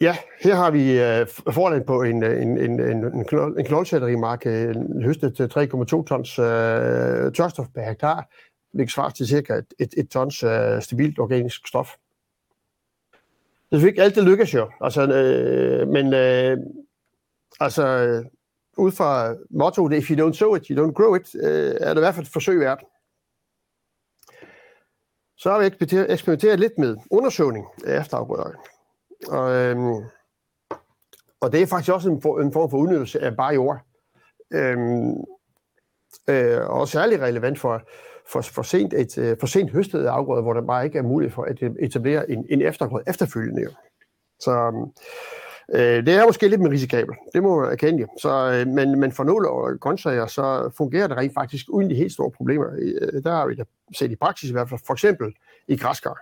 [0.00, 3.64] ja, her har vi øh, forland på en, øh, en, en, en, en, knold, en
[3.64, 8.28] knoldcelleri-mark, øh, høstet til 3,2 tons øh, tørstof per hektar,
[8.72, 11.90] hvilket svarer til cirka et, et, et tons øh, stabilt organisk stof.
[13.70, 16.58] Det er ikke altid lykkes jo, altså, øh, men øh,
[17.60, 17.84] altså,
[18.76, 22.00] ud fra mottoet, if you don't sow it, you don't grow it, øh, er det
[22.00, 22.89] i hvert fald et forsøg værd.
[25.40, 25.66] Så har vi
[26.12, 28.50] eksperimenteret lidt med undersøgning af efterafgrøder.
[29.28, 30.04] Og, øhm,
[31.40, 33.78] og det er faktisk også en, for, en form for udnyttelse af bare jord.
[34.52, 35.10] Øhm,
[36.28, 37.82] øh, og særligt relevant for,
[38.26, 41.34] for, for, sent, et, øh, for sent høstede afgrøder, hvor der bare ikke er mulighed
[41.34, 43.74] for at e- etablere en, en eftergrød efterfølgende.
[44.40, 44.92] Så øhm,
[45.74, 48.06] øh, det er måske lidt mere risikabelt, det må man erkende.
[48.20, 52.12] Så, øh, men, men for nogle grøntsager, så fungerer det rent faktisk uden de helt
[52.12, 52.66] store problemer.
[52.78, 55.34] Øh, der har vi da set i praksis i hvert fald, for eksempel
[55.68, 56.18] i græskar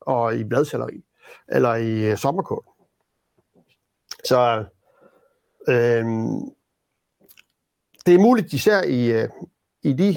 [0.00, 1.04] og i bladcelleri,
[1.48, 2.64] eller i øh, sommerkål.
[4.24, 4.64] Så
[5.68, 6.04] øh,
[8.06, 9.28] det er muligt, især i, øh,
[9.82, 10.16] i de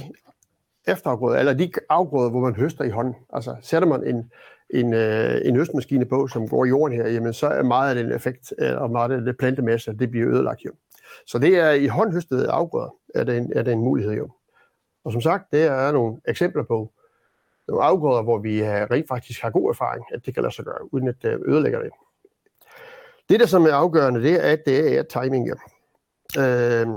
[0.87, 3.15] efterafgrøder, eller de afgrøder, hvor man høster i hånden.
[3.33, 4.31] Altså sætter man en,
[4.69, 8.03] en, øh, en høstmaskine på, som går i jorden her, jamen så er meget af
[8.03, 10.71] den effekt, øh, og meget af det plantemasse, det bliver ødelagt jo.
[11.27, 14.29] Så det er i håndhøstede afgrøder, er det en, er det en mulighed jo.
[15.05, 16.91] Og som sagt, det er nogle eksempler på
[17.67, 20.65] nogle afgrøder, hvor vi øh, rent faktisk har god erfaring, at det kan lade sig
[20.65, 21.91] gøre, uden at øh, det ødelægger det.
[23.29, 25.47] Det, der som er afgørende, det er, at det er timing.
[25.47, 26.81] Ja.
[26.81, 26.87] Øh,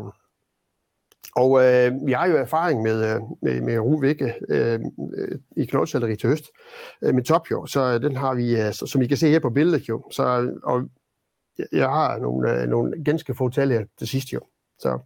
[1.38, 4.80] og øh, vi har jo erfaring med, øh, med, med Ruvikke øh,
[5.56, 6.44] i knoldcelleri til høst
[7.02, 9.50] øh, med topjord, så øh, den har vi, øh, som I kan se her på
[9.50, 10.10] billedet jo.
[10.10, 10.82] Så, øh, og
[11.72, 14.40] jeg har nogle, øh, nogle ganske få tal her til sidst jo.
[14.78, 14.98] Så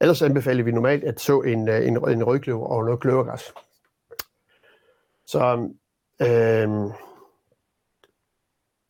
[0.00, 3.52] ellers anbefaler vi normalt at så en, øh, en, en rødkløver og noget kløvergræs.
[5.26, 5.68] Så
[6.22, 6.68] øh,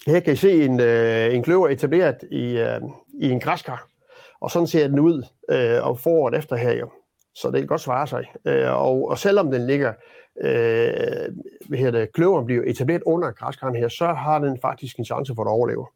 [0.07, 2.81] her kan I se en, øh, en kløver etableret i, øh,
[3.21, 3.87] i en græskar.
[4.41, 6.91] Og sådan ser den ud øh, og foråret efter her jo.
[7.35, 8.25] Så det kan godt svare sig.
[8.45, 9.93] Øh, og, og selvom den ligger,
[10.41, 11.35] øh,
[11.69, 15.35] hvad hedder det, kløveren bliver etableret under græskaren her, så har den faktisk en chance
[15.35, 15.87] for at overleve.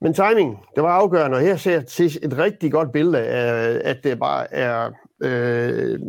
[0.00, 1.82] Men timing, det var afgørende, og her ser jeg
[2.22, 4.90] et rigtig godt billede af, at det bare er
[5.22, 6.00] øh,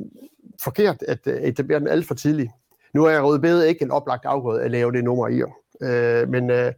[0.64, 2.52] forkert at øh, etablere den alt for tidligt.
[2.94, 5.42] Nu er rødbede ikke en oplagt afgrøde at lave det nummer i,
[5.82, 6.74] øh, men øh,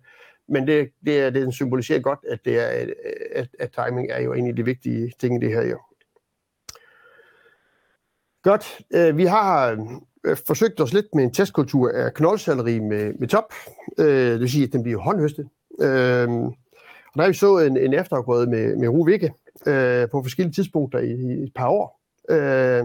[0.49, 2.88] men det, det, er, det symboliserer godt, at, det er, øh,
[3.36, 5.62] at, at timing er jo en af de vigtige ting i det her.
[5.62, 5.79] Jo.
[8.43, 8.82] Godt.
[8.93, 9.71] Øh, vi har
[10.23, 13.53] øh, forsøgt os lidt med en testkultur af knoldcelleri med, med top.
[13.99, 15.49] Øh, det vil sige, at den bliver håndhøstet.
[15.82, 16.29] Øh,
[17.13, 19.34] og der har vi så en, en efterafgrøde med, med ruvikke
[19.67, 22.01] øh, på forskellige tidspunkter i, i et par år.
[22.29, 22.84] Øh,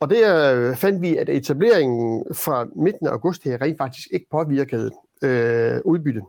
[0.00, 4.26] og der øh, fandt vi, at etableringen fra midten af august her rent faktisk ikke
[4.30, 4.90] påvirkede
[5.22, 6.22] øh, udbytte.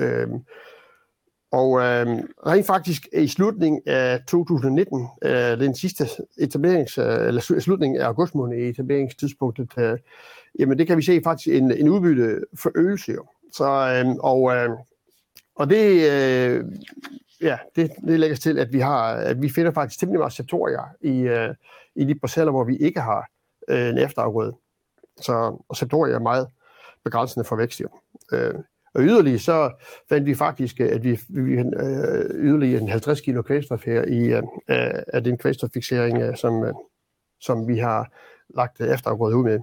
[0.00, 0.28] Øh,
[1.52, 2.06] og øh,
[2.46, 6.08] rent faktisk i slutningen af 2019, øh, den sidste
[6.38, 9.98] etablerings, øh, eller slutningen af august måned i etableringstidspunktet, øh,
[10.58, 13.12] jamen det kan vi se faktisk en, en udbytte forøgelse.
[13.12, 13.26] Jo.
[13.52, 14.70] Så, øh, og, øh,
[15.54, 16.64] og det, øh,
[17.42, 20.82] ja, det, det lægges til, at vi har, at vi finder faktisk temmelig meget sektorier
[21.00, 21.54] i, øh,
[21.94, 23.28] i de parceller, hvor vi ikke har
[23.68, 24.54] øh, en efterafgrøde.
[25.20, 26.48] Så, og sektorier er meget
[27.04, 27.80] begrænsende for vækst.
[27.80, 27.88] Jo.
[28.32, 28.54] Øh,
[28.94, 29.70] og yderligere så
[30.08, 34.18] fandt vi faktisk, øh, at vi, vi øh, yderligere en 50 kilo kvælstof her i
[34.18, 36.74] øh, øh af den kvælstoffixering, øh, som, øh,
[37.40, 38.12] som vi har
[38.54, 39.58] lagt efterafgrøde ud med.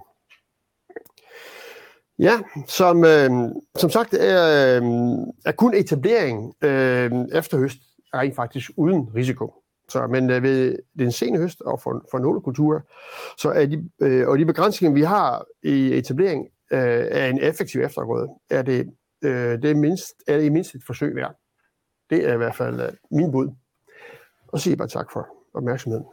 [2.18, 3.30] Ja, som, øh,
[3.76, 4.82] som sagt er, øh,
[5.44, 7.78] er kun etablering øh, efter høst
[8.14, 9.54] rent faktisk uden risiko.
[9.88, 12.80] Så, men øh, ved den sene høst og for, for nogle kulturer,
[13.38, 17.80] så er de, øh, og de begrænsninger, vi har i etablering øh, af en effektiv
[17.80, 21.34] eftergrøde, er det, øh, det er, mindst, er det i mindst et forsøg værd.
[22.10, 23.48] Det er i hvert fald øh, min bud.
[24.48, 26.06] Og siger bare tak for opmærksomheden.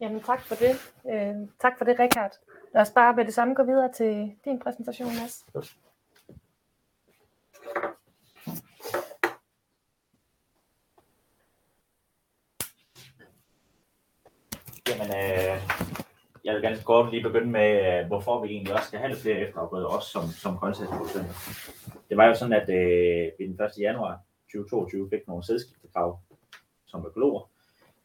[0.00, 0.92] Jamen tak for det.
[1.12, 2.32] Øh, tak for det, Rikard.
[2.74, 5.46] Lad os bare med det samme gå videre til din præsentation, Mads.
[5.56, 5.78] Yes.
[14.88, 15.87] Jamen, øh,
[16.48, 19.22] jeg vil ganske kort lige begynde med, øh, hvorfor vi egentlig også skal have lidt
[19.22, 21.34] flere efterafgrøder, også som, som grøntsagsproducenter.
[22.08, 23.70] Det var jo sådan, at øh, vi den 1.
[23.78, 24.20] januar
[24.52, 26.20] 2022 fik nogle sædskiftekrav
[26.86, 27.50] som økologer,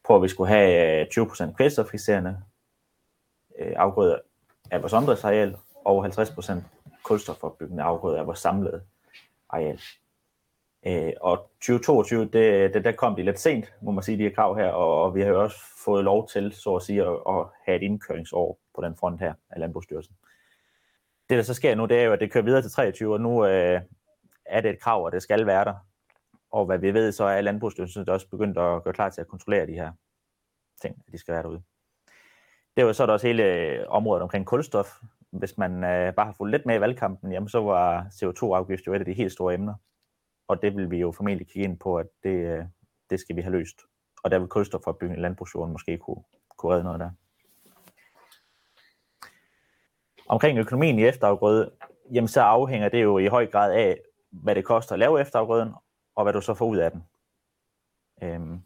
[0.07, 2.37] på at vi skulle have øh, 20% kvælstoffikserende
[3.59, 4.17] øh, afgrøder
[4.71, 6.53] af vores omdriftsareal og 50%
[7.03, 8.81] kulstofopbyggende afgrøder af vores samlede
[9.49, 9.79] areal.
[10.87, 14.35] Øh, og 2022, det, det, der kom de lidt sent, må man sige, de her
[14.35, 17.13] krav her, og, og vi har jo også fået lov til, så at sige, at,
[17.27, 20.15] at have et indkøringsår på den front her af Landbrugsstyrelsen.
[21.29, 23.21] Det, der så sker nu, det er jo, at det kører videre til 23, og
[23.21, 23.81] nu øh,
[24.45, 25.73] er det et krav, og det skal være der.
[26.51, 29.67] Og hvad vi ved, så er Landbrugsstyrelsen også begyndt at gøre klar til at kontrollere
[29.67, 29.91] de her
[30.81, 31.61] ting, at de skal være derude.
[32.77, 34.87] Det var så er der også hele øh, området omkring kulstof.
[35.31, 38.93] Hvis man øh, bare har fulgt lidt med i valgkampen, jamen så var CO2-afgift jo
[38.93, 39.73] et af de helt store emner
[40.47, 42.65] og det vil vi jo formentlig kigge ind på, at det, øh,
[43.09, 43.81] det skal vi have løst.
[44.23, 46.23] Og der vil kulstofopbygning i landbrugsjorden måske kunne,
[46.57, 47.09] kunne redde noget der.
[50.27, 51.71] Omkring økonomien i efterafgrøde,
[52.13, 53.99] jamen så afhænger det jo i høj grad af,
[54.31, 55.73] hvad det koster at lave efterafgrøden,
[56.15, 57.03] og hvad du så får ud af den.
[58.21, 58.61] Øhm,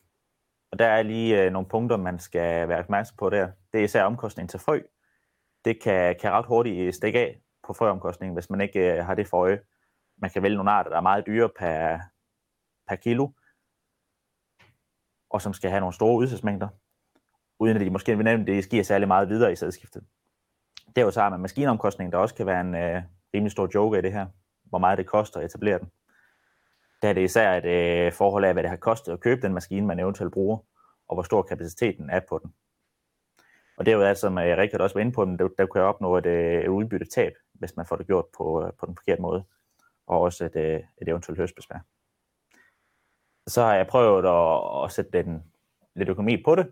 [0.72, 3.52] og der er lige øh, nogle punkter, man skal være opmærksom på der.
[3.74, 4.82] Det er især omkostningen til frø.
[5.66, 9.28] Det kan, kan ret hurtigt stikke af på frøomkostningen, hvis man ikke øh, har det
[9.28, 9.60] for øje
[10.18, 12.00] man kan vælge nogle arter, der er meget dyre per,
[12.88, 13.30] per kilo,
[15.30, 16.68] og som skal have nogle store udsatsmængder,
[17.60, 20.04] uden at de måske vil nævne, det giver særlig meget videre i sædskiftet.
[20.96, 23.02] Derudover så har man maskinomkostningen, der også kan være en øh,
[23.34, 24.28] rimelig stor joke i det her,
[24.64, 25.92] hvor meget det koster at etablere den.
[27.02, 29.54] Der er det især et øh, forhold af, hvad det har kostet at købe den
[29.54, 30.58] maskine, man eventuelt bruger,
[31.08, 32.54] og hvor stor kapaciteten er på den.
[33.78, 36.62] Og derudover, som øh, Rikard også var inde på, der, der kan opnå et, øh,
[36.62, 39.44] et udbytte tab, hvis man får det gjort på, øh, på den forkerte måde
[40.08, 41.80] og også et, øh, et eventuelt høstbesvær.
[43.48, 45.44] Så har jeg prøvet at, at sætte den,
[45.96, 46.72] lidt økonomi på det.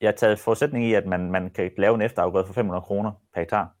[0.00, 3.12] Jeg har taget forudsætning i, at man, man kan lave en efterafgrøde for 500 kroner
[3.34, 3.76] per hektar.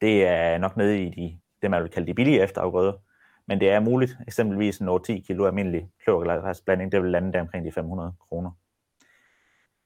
[0.00, 2.92] Det er nok nede i de, det, man vil kalde de billige efterafgrøder,
[3.46, 4.16] men det er muligt.
[4.26, 8.50] Eksempelvis en 10 kilo almindelig kløvergræsblanding, det vil lande der omkring de 500 kroner.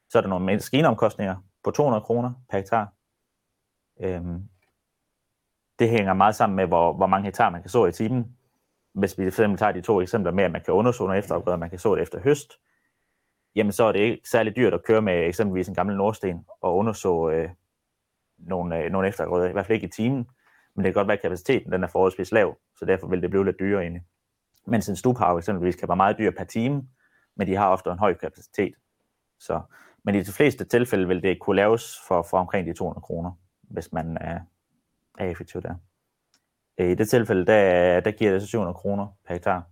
[0.09, 2.93] Så er der nogle maskineomkostninger på 200 kroner per hektar.
[4.01, 4.49] Øhm,
[5.79, 8.37] det hænger meget sammen med, hvor, hvor mange hektar man kan så i timen.
[8.93, 11.59] Hvis vi for eksempel tager de to eksempler med, at man kan undersøge noget efterafgrøder,
[11.59, 12.53] man kan så det efter høst,
[13.55, 16.76] jamen så er det ikke særlig dyrt at køre med eksempelvis en gammel nordsten og
[16.76, 17.49] undersøge øh,
[18.39, 20.29] nogle, øh, nogle efterafgrøder, i hvert fald ikke i timen,
[20.74, 23.31] men det kan godt være, at kapaciteten den er forholdsvis lav, så derfor vil det
[23.31, 24.03] blive lidt dyrere egentlig.
[24.66, 26.89] Mens en stuphav eksempelvis kan være meget dyr per time,
[27.37, 28.74] men de har ofte en høj kapacitet.
[29.41, 29.61] Så,
[30.05, 33.31] men i de fleste tilfælde vil det kunne laves for, for omkring de 200 kroner,
[33.62, 34.41] hvis man, øh,
[35.19, 35.75] af effektivt der.
[36.79, 39.62] Øh, I det tilfælde, der, der giver det så 700 kroner per hektar.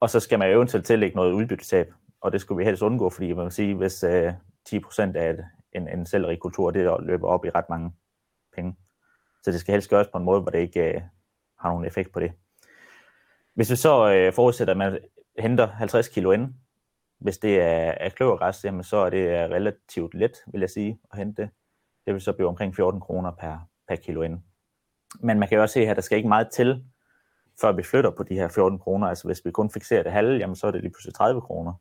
[0.00, 3.32] Og så skal man eventuelt tillægge noget udbyttetab, og det skulle vi helst undgå, fordi
[3.32, 4.32] man kan sige, hvis øh,
[4.68, 5.36] 10% af
[5.72, 7.92] en, en selvrig kultur, det løber op i ret mange
[8.54, 8.76] penge.
[9.42, 11.02] Så det skal helst gøres på en måde, hvor det ikke øh,
[11.58, 12.32] har nogen effekt på det.
[13.54, 14.98] Hvis vi så øh, forudsætter, at man
[15.38, 16.54] henter 50 kilo ind,
[17.20, 21.18] hvis det er, er kløvergræs, jamen så er det relativt let, vil jeg sige, at
[21.18, 21.50] hente det.
[22.06, 24.40] Det vil så blive omkring 14 kroner per, per kilo ind.
[25.20, 26.84] Men man kan jo også se her, der skal ikke meget til,
[27.60, 29.06] før vi flytter på de her 14 kroner.
[29.06, 31.74] Altså hvis vi kun fixerer det halve, jamen så er det lige pludselig 30 kroner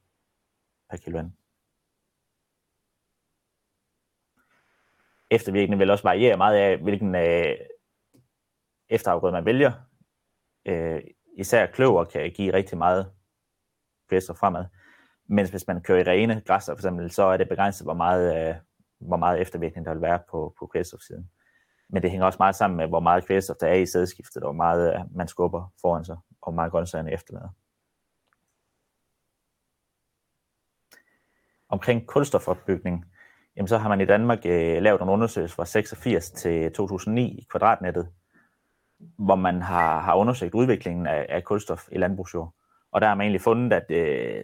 [0.89, 1.31] per kilo ind.
[5.29, 7.55] Eftervirkningen vil også variere meget af, hvilken øh,
[8.89, 9.71] efterafgrøde man vælger.
[10.65, 11.01] Øh,
[11.37, 13.11] især kløver kan give rigtig meget
[14.09, 14.65] kvælstof fremad.
[15.25, 18.49] Mens hvis man kører i rene græsser for eksempel, så er det begrænset, hvor meget,
[18.49, 18.55] øh,
[18.99, 21.31] hvor meget eftervirkning der vil være på, på kvælstofsiden
[21.91, 24.47] men det hænger også meget sammen med, hvor meget kvælstof der er i sædskiftet, og
[24.47, 27.49] hvor meget øh, man skubber foran sig, og hvor meget grøntsagerne efterlader.
[31.69, 33.05] Omkring kulstofopbygning,
[33.55, 37.47] jamen så har man i Danmark øh, lavet en undersøgelse fra 86 til 2009 i
[37.49, 38.09] kvadratnettet,
[39.17, 42.53] hvor man har, har undersøgt udviklingen af, af kulstof i landbrugsjord.
[42.91, 44.43] Og der har man egentlig fundet, at øh,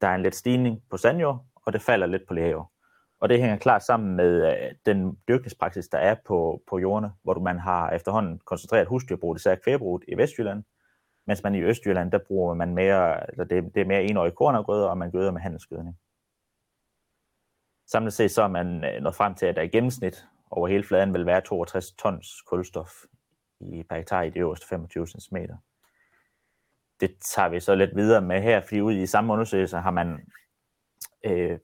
[0.00, 2.72] der er en let stigning på sandjord, og det falder lidt på lægejord.
[3.20, 7.38] Og det hænger klart sammen med øh, den dyrkningspraksis, der er på, på jordene, hvor
[7.38, 10.64] man har efterhånden koncentreret husdyrbrug, især kvægbruget i Vestjylland,
[11.26, 14.86] mens man i Østjylland, der bruger man mere, eller det, det er mere enårige kornafgrøder,
[14.86, 15.96] og man gøder med handelsgødning.
[17.86, 20.84] Samlet set så er man øh, nået frem til, at der i gennemsnit over hele
[20.84, 22.90] fladen vil være 62 tons kulstof
[23.60, 25.36] i per hektar i de øverste 25 cm.
[27.00, 30.30] Det tager vi så lidt videre med her, fordi ude i samme undersøgelse har man
[31.24, 31.58] øh,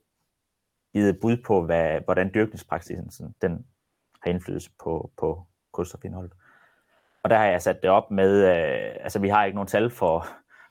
[0.95, 3.65] givet bud på, hvad, hvordan dyrkningspraksisen den
[4.21, 6.33] har indflydelse på, på kulstofindholdet.
[7.23, 9.89] Og der har jeg sat det op med, øh, altså vi har ikke nogen tal
[9.89, 10.27] for,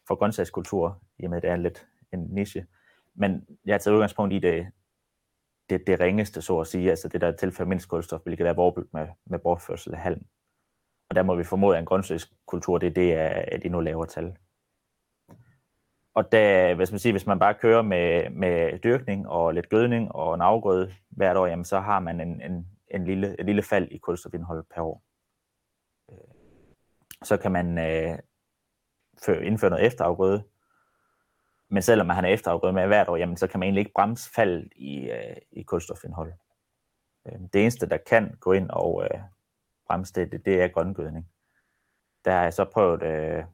[0.09, 2.67] for grøntsagskultur, i og med det er lidt en niche,
[3.15, 4.67] men jeg har taget udgangspunkt i det
[5.71, 8.93] det, det ringeste, så at sige, altså det der tilfælde mindst kulstof, hvilket er vorbygget
[8.93, 10.27] med, med bortførsel af halm.
[11.09, 13.13] Og der må vi formode, at en grøntsagskultur, det er det,
[13.53, 14.37] at de nu lavere tal.
[16.15, 20.13] Og da, hvis man siger, hvis man bare kører med, med dyrkning og lidt gødning
[20.13, 23.63] og en afgrøde hvert år, jamen så har man en, en, en lille, et lille
[23.63, 25.03] fald i kulstofindhold per år.
[26.11, 26.35] Øh,
[27.23, 28.19] så kan man øh,
[29.47, 30.45] indføre noget efterafgrøde,
[31.71, 34.31] men selvom man har efterafgrøde med hvert år, jamen, så kan man egentlig ikke bremse
[34.35, 36.33] faldet i, øh, i kulstofindhold.
[37.27, 39.21] Øh, det eneste, der kan gå ind og øh,
[39.87, 41.29] bremse det, det, det er grøngødning.
[42.25, 43.45] Der har jeg så prøvet øh,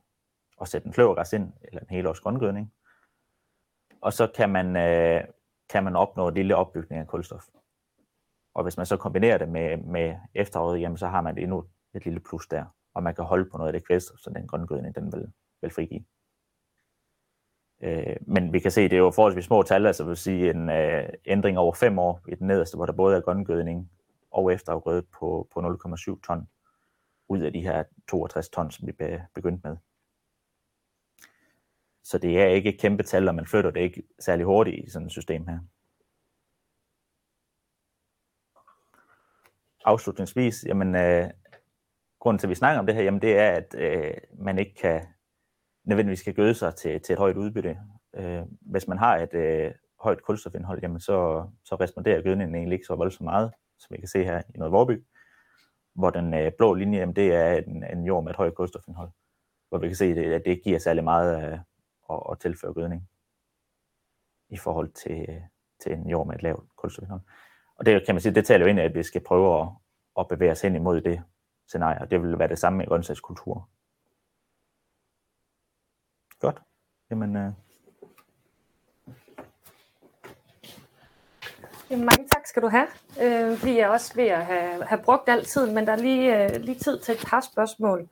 [0.60, 2.72] at sætte en kløvergræs ind, eller en helårs grøngødning,
[4.00, 5.24] og så kan man, øh,
[5.68, 7.44] kan man opnå en lille opbygning af kulstof.
[8.54, 12.04] Og hvis man så kombinerer det med, med efteråret, jamen, så har man endnu et
[12.04, 14.94] lille plus der, og man kan holde på noget af det kvælstof, så den grøngødning
[14.94, 15.32] den vil,
[15.62, 16.04] vil frigive.
[17.82, 20.50] Øh, men vi kan se, at det er jo forholdsvis små tal, altså vil sige
[20.50, 23.90] en øh, ændring over fem år i den nederste, hvor der både er grøngødning
[24.30, 26.48] og efterafgrøde på, på 0,7 ton
[27.28, 28.92] ud af de her 62 ton, som vi
[29.34, 29.76] begyndte med.
[32.04, 35.06] Så det er ikke kæmpe tal, og man flytter det ikke særlig hurtigt i sådan
[35.06, 35.58] et system her.
[39.84, 41.30] Afslutningsvis, jamen, øh,
[42.18, 44.74] grunden til, at vi snakker om det her, jamen, det er, at øh, man ikke
[44.74, 45.06] kan
[45.84, 47.78] nødvendigvis kan gøde sig til, til et højt udbytte.
[48.14, 52.86] Øh, hvis man har et øh, højt kulstofindhold, jamen så, så responderer gødningen egentlig ikke
[52.86, 55.04] så voldsomt meget, som vi kan se her i noget vorbyg,
[55.94, 59.10] hvor den øh, blå linje, jamen, det er en, en jord med et højt kulstofindhold,
[59.68, 61.58] hvor vi kan se, at det giver særlig meget øh,
[62.12, 63.08] at, at tilføre gødning
[64.48, 65.42] i forhold til,
[65.82, 67.20] til en jord med et lavt kulstofindhold.
[67.76, 69.68] Og det kan man sige, det taler jo ind i, at vi skal prøve at,
[70.18, 71.22] at bevæge os hen imod det
[71.66, 73.68] scenarie, og det vil være det samme med grøntsagskultur.
[76.40, 76.62] Godt.
[77.10, 77.52] Jamen, øh...
[81.90, 82.86] Jamen, mange tak skal du have.
[83.22, 86.44] Øh, vi er også ved at have, have brugt al tiden, men der er lige,
[86.44, 88.08] øh, lige tid til et par spørgsmål.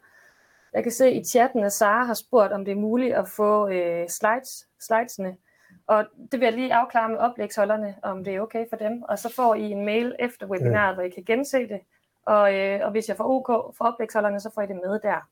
[0.75, 3.69] Jeg kan se i chatten, at Sara har spurgt, om det er muligt at få
[3.69, 5.37] øh, slides, slidesene.
[5.87, 9.03] Og det vil jeg lige afklare med oplægsholderne, om det er okay for dem.
[9.03, 11.81] Og så får I en mail efter webinaret, hvor I kan gense det.
[12.27, 15.29] Og, øh, og hvis jeg får OK for oplægsholderne, så får I det med der.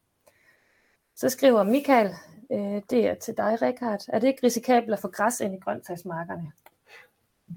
[1.17, 2.11] Så skriver Michael,
[2.53, 4.01] øh, det er til dig, Rikard.
[4.09, 6.53] Er det ikke risikabelt at få græs ind i grøntsagsmarkerne?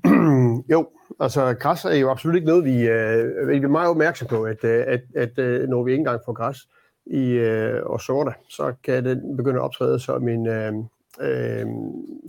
[0.71, 4.43] jo, altså græs er jo absolut ikke noget, vi, øh, vi er meget opmærksom på,
[4.43, 6.57] at, øh, at, at, at øh, når vi ikke engang får græs
[7.05, 10.73] i, øh, og sorter, så kan den begynde at optræde som en øh,
[11.21, 11.65] øh,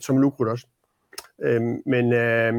[0.00, 0.66] som lukrudt også.
[1.42, 2.54] Øh, men øh,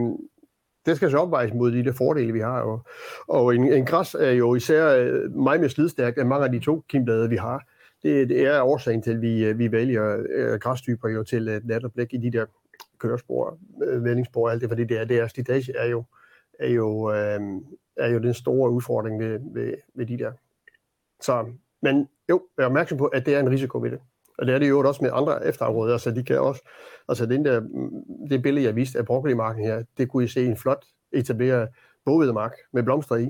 [0.86, 2.62] det skal så opvejes mod de der fordele, vi har.
[2.62, 2.82] Og,
[3.28, 6.60] og en, en græs er jo især øh, meget mere slidstærkt end mange af de
[6.60, 7.64] to kimblade, vi har
[8.04, 11.68] det, det er årsagen til, at vi, øh, vi vælger øh, græstyper jo til øh,
[11.68, 12.46] natterblik i de der
[13.00, 16.04] kørespor, øh, vendingsspor og alt det, fordi det er, det er, slitage er jo,
[16.60, 17.40] er jo, øh,
[17.98, 20.32] er jo den store udfordring ved, ved, ved de der.
[21.22, 21.46] Så,
[21.82, 24.00] men jo, jeg er opmærksom på, at det er en risiko ved det.
[24.38, 26.62] Og det er det jo også med andre efterafgrøder, så de kan også,
[27.10, 30.46] altså den der, mm, det billede, jeg viste af broccolimarken her, det kunne I se
[30.46, 31.70] en flot etableret
[32.06, 33.30] bovedemark med blomster i.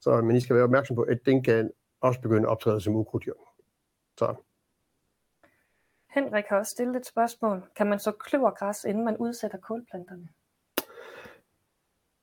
[0.00, 1.70] Så, men I skal være opmærksom på, at den kan
[2.00, 3.32] også begynde at optræde som ukrudtdyr.
[4.18, 4.34] Så.
[6.08, 7.62] Henrik har også stillet et spørgsmål.
[7.76, 10.28] Kan man så kløvergræs, inden man udsætter kålplanterne?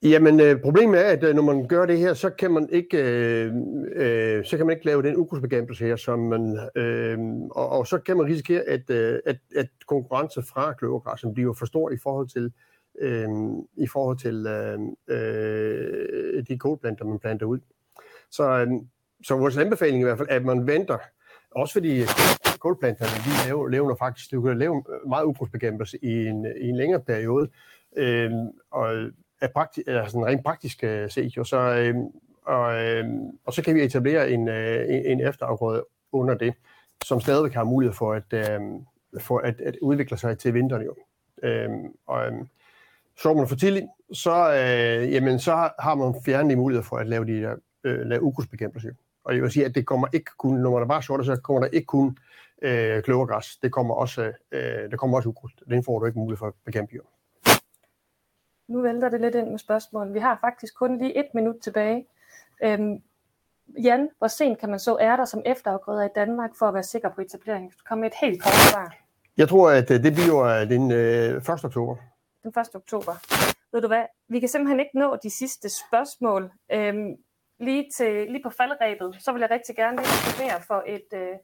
[0.02, 2.98] Jamen, øh, problemet er, at øh, når man gør det her, så kan man ikke,
[2.98, 3.52] øh,
[3.92, 7.18] øh, så kan man ikke lave den ukrudtsbekæmpelse her, som man, øh,
[7.50, 11.66] og, og så kan man risikere, at, øh, at, at konkurrence fra kløvergræsset bliver for
[11.66, 12.52] stor i forhold til,
[13.00, 13.28] øh,
[13.76, 14.78] i forhold til øh,
[15.08, 17.58] øh, de kålplanter, man planter ud.
[18.30, 18.68] Så, øh,
[19.24, 20.98] så vores anbefaling i hvert fald at man venter
[21.50, 22.02] også fordi
[22.58, 27.00] kålplanterne, de laver, laver faktisk, du kan lave meget ukrudtsbekæmpelse i en, i en længere
[27.00, 27.48] periode,
[27.96, 28.30] øh,
[28.70, 29.10] og
[29.40, 31.94] er prakti- eller sådan rent praktisk øh, set jo, så, øh,
[32.42, 33.04] og, øh,
[33.44, 36.54] og så kan vi etablere en, øh, en efterafgrøde under det,
[37.04, 38.60] som stadigvæk har mulighed for at, øh,
[39.20, 40.94] for at, at udvikle sig til vinteren jo.
[41.42, 41.68] Øh,
[42.06, 42.32] og, øh,
[43.16, 47.26] så man for tidligt, så, øh, jamen, så har man fjernet mulighed for at lave
[47.26, 48.94] de der øh, lave ukrudtsbekæmpelse.
[49.24, 51.36] Og jeg vil sige, at det kommer ikke kun, når man er bare sorte, så
[51.36, 52.18] kommer der ikke kun
[52.62, 53.56] øh, kløvergræs.
[53.62, 55.62] Det kommer også, øh, det kommer også ukrudt.
[55.68, 57.02] Den får du ikke mulighed for at bekæmpe jo.
[58.68, 60.14] Nu vælter det lidt ind med spørgsmål.
[60.14, 62.06] Vi har faktisk kun lige et minut tilbage.
[62.64, 63.02] Øhm,
[63.82, 67.08] Jan, hvor sent kan man så ærter som efterafgrøder i Danmark for at være sikker
[67.08, 67.72] på etablering?
[67.88, 68.96] Kom med et helt kort svar.
[69.36, 71.64] Jeg tror, at øh, det bliver øh, den øh, 1.
[71.64, 71.96] oktober.
[72.42, 72.74] Den 1.
[72.74, 73.14] oktober.
[73.72, 76.52] Ved du hvad, vi kan simpelthen ikke nå de sidste spørgsmål.
[76.72, 77.16] Øhm,
[77.60, 81.36] lige, til, lige på faldrebet, så vil jeg rigtig gerne lige reklamere for et øh,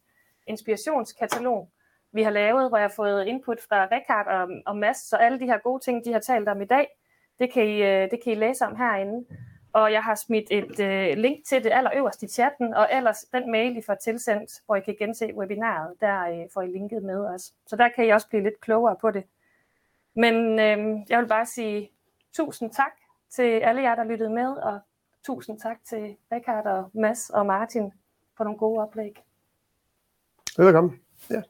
[0.46, 1.68] inspirationskatalog,
[2.12, 5.40] vi har lavet, hvor jeg har fået input fra Rikard og, og Mads, så alle
[5.40, 6.86] de her gode ting, de har talt om i dag,
[7.38, 9.26] det kan I, øh, det kan I læse om herinde.
[9.72, 13.50] Og jeg har smidt et øh, link til det allerøverst i chatten, og ellers den
[13.50, 17.26] mail, I får tilsendt, hvor I kan gense webinaret, der øh, får I linket med
[17.26, 17.52] os.
[17.66, 19.24] Så der kan I også blive lidt klogere på det.
[20.14, 21.90] Men øh, jeg vil bare sige
[22.32, 22.92] tusind tak
[23.30, 24.80] til alle jer, der lyttede med, og
[25.22, 27.92] tusind tak til Rikard og Mads og Martin
[28.36, 29.24] for nogle gode oplæg.
[30.56, 31.00] Velkommen.
[31.30, 31.42] Ja.